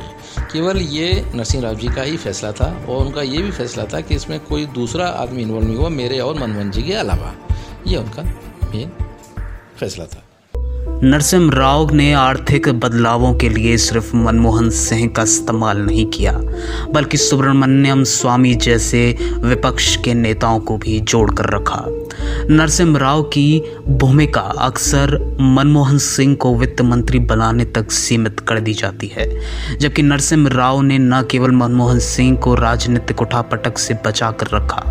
केवल 0.55 0.77
ये 0.77 1.25
नरसिंह 1.35 1.63
राव 1.63 1.75
जी 1.75 1.87
का 1.87 2.01
ही 2.01 2.17
फैसला 2.17 2.51
था 2.51 2.65
और 2.89 3.05
उनका 3.05 3.21
ये 3.21 3.41
भी 3.41 3.51
फैसला 3.51 3.83
था 3.83 3.99
कि 4.01 4.15
इसमें 4.15 4.39
कोई 4.39 4.65
दूसरा 4.65 5.05
आदमी 5.05 5.41
इन्वॉल्व 5.41 5.67
नहीं 5.67 5.77
हुआ, 5.77 5.89
मेरे 5.89 6.19
और 6.19 6.39
मनमोहन 6.39 6.71
जी 6.71 6.81
के 6.81 6.93
अलावा। 6.93 7.33
ये 7.87 7.97
उनका 7.97 8.23
मेन 8.75 8.91
फैसला 9.79 10.05
था। 10.05 10.21
नरसिम्ह 11.03 11.53
राव 11.53 11.93
ने 11.93 12.13
आर्थिक 12.13 12.69
बदलावों 12.69 13.33
के 13.33 13.49
लिए 13.49 13.77
सिर्फ़ 13.77 14.15
मनमोहन 14.15 14.69
सिंह 14.69 15.07
का 15.09 15.23
इस्तेमाल 15.23 15.77
नहीं 15.77 16.05
किया, 16.05 16.31
बल्कि 16.91 17.17
सुब्रमण्यम 17.17 18.03
स्वामी 18.03 18.55
जैसे 18.55 19.17
विपक्ष 19.37 19.95
के 19.97 20.13
नेताओं 20.13 20.59
को 20.59 20.77
भी 20.77 20.99
जोड़कर 20.99 21.45
रखा। 21.45 21.85
नरसिम्ह 22.49 22.99
राव 22.99 23.21
की 23.23 23.61
भूमिका 23.87 24.41
अक्सर 24.41 25.17
मनमोहन 25.39 25.97
सिंह 25.97 26.35
को 26.35 26.53
वित्त 26.55 26.81
मंत्री 26.81 27.19
बनाने 27.21 27.65
तक 27.65 27.91
सीमित 27.91 28.39
कर 28.39 28.59
दी 28.59 28.73
जाती 28.73 29.07
है, 29.07 29.27
जबकि 29.79 30.01
नरसिम्ह 30.01 30.49
राव 30.49 30.81
ने 30.81 30.97
न 30.97 31.21
केवल 31.31 31.51
मनमोहन 31.51 31.99
सिंह 31.99 32.37
को 32.37 32.55
राजनीतिक 32.55 33.21
उठापटक 33.21 33.77
से 33.77 33.93
बचा 34.05 34.31
कर 34.31 34.47
रखा, 34.53 34.83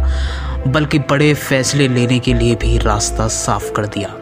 बल्कि 0.66 0.98
बड़े 0.98 1.32
फैसले 1.34 1.88
लेने 1.88 2.18
के 2.18 2.34
लिए 2.34 2.54
भी 2.54 2.76
रास्ता 2.78 3.28
साफ़ 3.28 3.72
कर 3.72 3.86
दिया। 3.86 4.14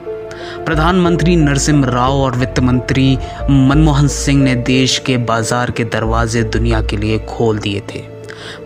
प्रधानमंत्री 0.64 1.37
नरसिम्हा 1.37 1.90
राव 1.90 2.12
और 2.12 2.37
वित्त 2.37 2.61
मंत्री 2.61 3.19
मनमोहन 3.50 4.09
सिंह 4.09 4.42
ने 4.42 4.54
देश 4.54 4.99
के 4.99 5.16
बाज़ार 5.16 5.71
के 5.71 5.85
दरवाजे 5.85 6.42
दुनिया 6.45 6.83
के 6.83 6.97
लिए 6.97 7.19
खोल 7.28 7.59
दिए 7.59 7.83
थे। 7.95 8.12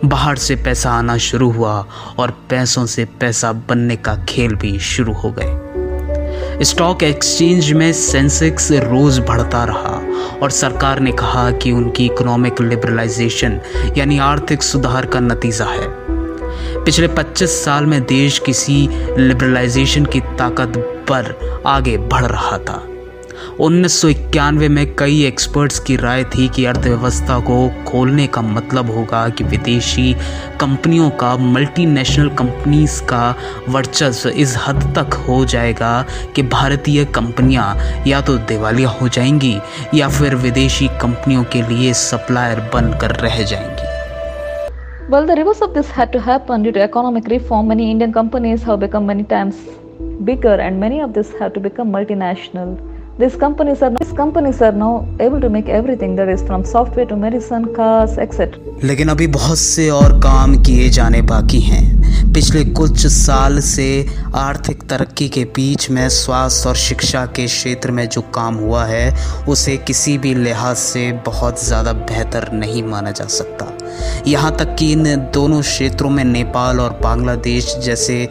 बाहर 0.05 0.35
से 0.35 0.55
पैसा 0.55 0.91
आना 0.91 1.17
शुरू 1.17 1.51
हुआ 1.51 1.85
और 2.19 2.31
पैसों 2.31 2.85
से 2.85 3.05
पैसा 3.05 3.51
बनने 3.51 3.95
का 3.95 4.15
खेल 4.29 4.55
भी 4.55 4.79
शुरू 4.79 5.13
हो 5.13 5.35
गए। 5.39 6.63
स्टॉक 6.63 7.03
एक्सचेंज 7.03 7.71
में 7.71 7.93
सेंसेक्स 7.93 8.71
रोज 8.71 9.19
बढ़ता 9.19 9.63
रहा 9.63 10.01
और 10.43 10.51
सरकार 10.51 10.99
ने 10.99 11.11
कहा 11.11 11.51
कि 11.51 11.71
उनकी 11.71 12.05
इकोनॉमिक 12.05 12.61
लिबरलाइजेशन 12.61 13.59
यानी 13.97 14.19
आर्थिक 14.19 14.63
सुधार 14.63 15.05
का 15.05 15.19
नतीजा 15.19 15.65
है। 15.65 15.87
पिछले 16.83 17.07
25 17.07 17.65
साल 17.65 17.85
में 17.85 18.03
देश 18.03 18.39
किसी 18.39 18.89
लिबरलाइजेशन 19.17 20.05
की 20.05 20.19
ताकत 20.19 20.73
पर 21.11 21.35
आगे 21.65 21.97
बढ़ 21.97 22.25
रहा 22.25 22.57
था। 22.57 22.87
उन्नीस 23.59 24.03
में 24.69 24.95
कई 24.95 25.21
एक्सपर्ट्स 25.25 25.79
की 25.79 25.95
राय 25.95 26.23
थी 26.23 26.47
कि 26.47 26.65
अर्थव्यवस्था 26.65 27.39
को 27.39 27.55
खोलने 27.83 28.25
का 28.27 28.41
मतलब 28.41 28.89
होगा 28.91 29.27
कि 29.29 29.43
विदेशी 29.43 30.13
कंपनियों 30.61 31.09
का 31.09 31.35
मल्टीनेशनल 31.37 32.29
कंपनीज़ 32.29 33.01
का 33.03 33.35
वर्चस्व 33.69 34.29
इस 34.29 34.55
हद 34.67 34.83
तक 34.97 35.13
हो 35.27 35.43
जाएगा 35.45 36.05
कि 36.35 36.43
भारतीय 36.43 37.05
कंपनियाँ 37.05 37.75
या 38.07 38.21
तो 38.21 38.37
दिवालिया 38.51 38.89
हो 38.89 39.07
जाएँगी 39.07 39.57
या 39.93 40.09
फिर 40.09 40.35
विदेशी 40.35 40.87
कंपनियों 41.01 41.43
के 41.43 41.61
लिए 41.61 41.93
सप्लायर 41.93 42.59
बनकर 42.73 43.15
रह 43.15 43.41
जाएँगी 43.43 43.95
Well, 45.11 45.25
the 45.25 45.35
reverse 45.35 45.61
of 45.61 45.73
this 45.73 45.89
had 45.89 46.11
to 46.13 46.19
happen 46.19 46.63
due 46.63 46.71
to 46.73 46.81
economic 46.81 47.27
reform. 47.29 47.69
Many 47.69 47.89
Indian 47.91 48.11
companies 48.11 48.63
have 48.63 48.81
become 48.81 49.05
many 49.05 49.23
times 49.23 49.55
bigger 50.25 50.55
and 50.55 50.79
many 50.79 50.99
of 51.01 51.13
these 51.13 51.31
have 51.39 51.53
to 51.53 51.61
become 51.61 51.91
multinational. 51.91 52.77
These 53.19 53.35
companies 53.37 53.81
are 53.81 53.89
these 53.89 54.11
companies 54.13 54.61
are 54.61 54.71
now 54.71 55.07
able 55.19 55.41
to 55.41 55.49
make 55.49 55.69
everything 55.69 56.15
that 56.17 56.29
is 56.29 56.43
from 56.43 56.63
software 56.63 57.05
to 57.07 57.15
medicine, 57.15 57.63
cars, 57.77 58.17
etc. 58.19 58.59
लेकिन 58.83 59.09
अभी 59.09 59.27
बहुत 59.37 59.57
से 59.57 59.89
और 59.89 60.13
काम 60.23 60.55
किए 60.63 60.89
जाने 60.97 61.21
बाकी 61.31 61.59
हैं। 61.61 62.33
पिछले 62.33 62.63
कुछ 62.79 63.05
साल 63.07 63.59
से 63.59 63.87
आर्थिक 64.35 64.83
तरक्की 64.89 65.29
के 65.29 65.43
बीच 65.55 65.89
में 65.89 66.07
स्वास्थ्य 66.09 66.69
और 66.69 66.75
शिक्षा 66.75 67.25
के 67.35 67.45
क्षेत्र 67.45 67.91
में 67.91 68.07
जो 68.09 68.21
काम 68.35 68.55
हुआ 68.55 68.85
है 68.85 69.13
उसे 69.49 69.77
किसी 69.87 70.17
भी 70.17 70.33
लिहाज 70.35 70.75
से 70.77 71.11
बहुत 71.25 71.65
ज़्यादा 71.65 71.93
बेहतर 71.93 72.51
नहीं 72.53 72.83
माना 72.83 73.11
जा 73.11 73.27
सकता। 73.39 73.73
यहाँ 74.27 74.55
तक 74.57 74.75
कि 74.79 74.91
इन 74.91 75.15
दोनों 75.33 75.61
क्षेत्रों 75.61 76.09
में 76.09 76.23
नेपाल 76.23 76.79
और 76.79 76.99
बांग्लादेश 77.03 77.75
जैसे 77.83 78.27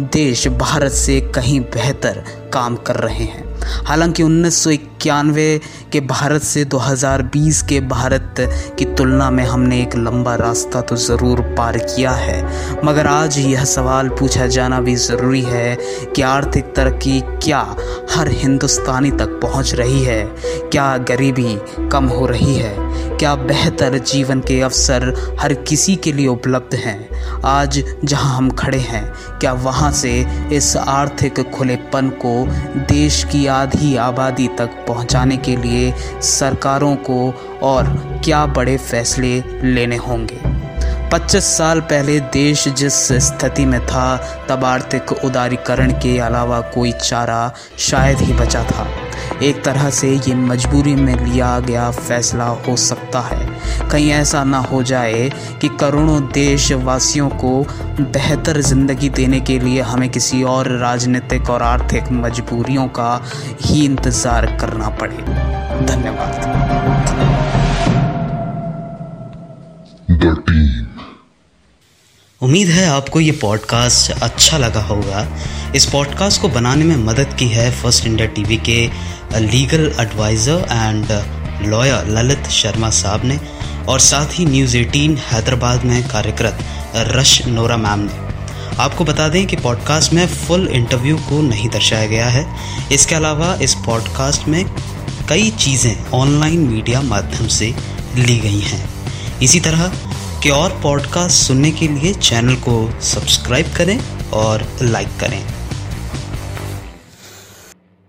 देश 0.00 0.48
भारत 0.48 0.92
से 0.92 1.20
कहीं 1.34 1.60
बेहतर 1.74 2.24
काम 2.52 2.76
कर 2.76 2.96
रहे 2.96 3.24
हैं। 3.24 3.47
हालाँकि 3.86 4.22
उन्नीस 4.22 4.62
सौ 4.64 4.70
इक्यानवे 4.70 5.60
के 5.92 6.00
भारत 6.00 6.42
से 6.42 6.64
2020 6.64 7.60
के 7.62 7.80
भारत 7.80 8.34
की 8.78 8.84
तुलना 8.94 9.30
में 9.30 9.44
हमने 9.44 9.80
एक 9.82 9.96
लंबा 9.96 10.34
रास्ता 10.34 10.80
तो 10.80 10.96
ज़रूर 10.96 11.40
पार 11.58 11.78
किया 11.78 12.10
है। 12.10 12.42
मगर 12.84 13.06
आज 13.06 13.38
यह 13.38 13.64
सवाल 13.64 14.08
पूछा 14.08 14.46
जाना 14.46 14.80
भी 14.80 14.96
ज़रूरी 14.96 15.42
है 15.42 15.76
कि 16.16 16.22
आर्थिक 16.22 16.72
तरक्की 16.76 17.20
क्या 17.20 17.76
हर 18.10 18.28
हिंदुस्तानी 18.28 19.10
तक 19.10 19.38
पहुँच 19.42 19.74
रही 19.74 20.02
है? 20.02 20.24
क्या 20.72 20.96
गरीबी 20.98 21.58
कम 21.92 22.04
हो 22.04 22.26
रही 22.26 22.54
है? 22.54 22.74
क्या 23.18 23.34
बेहतर 23.34 23.98
जीवन 23.98 24.40
के 24.40 24.60
अवसर 24.60 25.36
हर 25.40 25.54
किसी 25.54 25.96
के 25.96 26.12
लिए 26.12 26.26
उपलब्ध 26.26 26.74
हैं? 26.74 27.17
आज 27.44 27.84
जहाँ 28.04 28.36
हम 28.36 28.50
खड़े 28.50 28.78
हैं, 28.78 29.14
क्या 29.38 29.52
वहाँ 29.52 29.92
से 29.92 30.26
इस 30.52 30.76
आर्थिक 30.76 31.40
खुलेपन 31.50 32.08
को 32.08 32.46
देश 32.76 33.24
की 33.24 33.46
आधी 33.46 33.96
आबादी 33.96 34.48
तक 34.48 34.84
पहुँचाने 34.88 35.36
के 35.36 35.56
लिए 35.56 35.94
सरकारों 36.22 36.96
को 36.96 37.34
और 37.62 37.84
क्या 38.24 38.46
बड़े 38.46 38.76
फैसले 38.76 39.44
लेने 39.62 39.96
होंगे? 39.96 40.40
25 41.10 41.44
साल 41.56 41.80
पहले 41.80 42.20
देश 42.20 42.68
जिस 42.68 43.12
स्थिति 43.12 43.64
में 43.64 43.86
था, 43.86 44.16
तब 44.48 44.64
आर्थिक 44.64 45.12
उदारीकरण 45.12 45.92
के 45.92 46.18
अलावा 46.18 46.60
कोई 46.60 46.92
चारा 46.92 47.54
शायद 47.78 48.18
ही 48.18 48.32
बचा 48.32 48.64
था। 48.64 48.86
एक 49.42 49.62
तरह 49.64 49.88
से 49.90 50.08
ये 50.16 50.34
मजबूरी 50.34 50.94
में 50.94 51.14
लिया 51.16 51.58
गया 51.60 51.90
फैसला 51.90 52.44
हो 52.66 52.76
सकता 52.76 53.20
है। 53.20 53.88
कहीं 53.90 54.10
ऐसा 54.10 54.42
ना 54.44 54.58
हो 54.62 54.82
जाए 54.82 55.28
कि 55.60 55.68
करोड़ों 55.80 56.20
देशवासियों 56.32 57.28
को 57.42 57.52
बेहतर 58.00 58.60
ज़िंदगी 58.60 59.08
देने 59.10 59.40
के 59.40 59.58
लिए 59.58 59.80
हमें 59.82 60.08
किसी 60.08 60.42
और 60.42 60.70
राजनीतिक 60.78 61.50
और 61.50 61.62
आर्थिक 61.62 62.10
मजबूरियों 62.12 62.86
का 62.98 63.10
ही 63.62 63.84
इंतज़ार 63.84 64.46
करना 64.60 64.88
पड़े। 65.00 65.16
धन्यवाद। 65.86 66.56
उम्मीद 72.40 72.68
है 72.68 72.86
आपको 72.86 73.20
ये 73.20 73.32
पॉडकास्ट 73.32 74.10
अच्छा 74.22 74.58
लगा 74.58 74.80
होगा। 74.80 75.26
इस 75.74 75.86
पॉडकास्ट 75.86 76.40
को 76.42 76.48
बनाने 76.48 76.84
में 76.84 76.96
मदद 76.96 77.34
की 77.38 77.46
है 77.48 77.70
फ़र्स्ट 77.72 78.06
इंडिया 78.06 78.28
टीवी 78.28 78.56
के 78.68 78.78
legal 79.36 79.92
adviser 80.00 80.66
and 80.70 81.10
lawyer 81.68 82.06
Lalit 82.06 82.46
Sharma 82.46 82.90
साहब 82.90 83.24
ने 83.24 83.38
और 83.88 84.00
साथ 84.00 84.26
ही 84.32 84.44
न्यूज़ 84.46 84.76
18 84.76 85.18
हैदराबाद 85.32 85.84
में 85.84 86.08
कार्यरत 86.08 86.58
रश 86.96 87.46
नोरा 87.46 87.76
मैम 87.76 88.00
ने। 88.00 88.26
आपको 88.78 89.04
बता 89.04 89.28
दें 89.28 89.46
कि 89.46 89.56
पॉडकास्ट 89.56 90.12
में 90.12 90.26
फुल 90.26 90.68
इंटरव्यू 90.68 91.16
को 91.16 91.42
नहीं 91.42 91.68
दर्शाया 91.68 92.06
गया 92.06 92.26
है। 92.26 92.46
इसके 92.92 93.14
अलावा 93.14 93.54
इस 93.62 93.74
पॉडकास्ट 93.74 94.48
में 94.48 94.64
कई 95.28 95.50
चीज़ें 95.50 96.10
ऑनलाइन 96.10 96.60
मीडिया 96.60 97.02
माध्यम 97.02 97.46
से 97.48 97.74
ली 98.16 98.38
गई 98.38 98.60
हैं। 98.60 98.88
इसी 99.42 99.60
तरह 99.60 99.92
के 100.42 100.50
और 100.50 100.80
पॉडकास्ट 100.82 101.36
सुनने 101.36 101.70
के 101.70 101.88
लिए 101.88 102.14
चैनल 102.14 102.54
को 102.54 102.90
सब्सक्राइब 103.02 103.72
करें 103.76 103.98
और 104.30 104.68
लाइक 104.82 105.08
करें। 105.20 105.57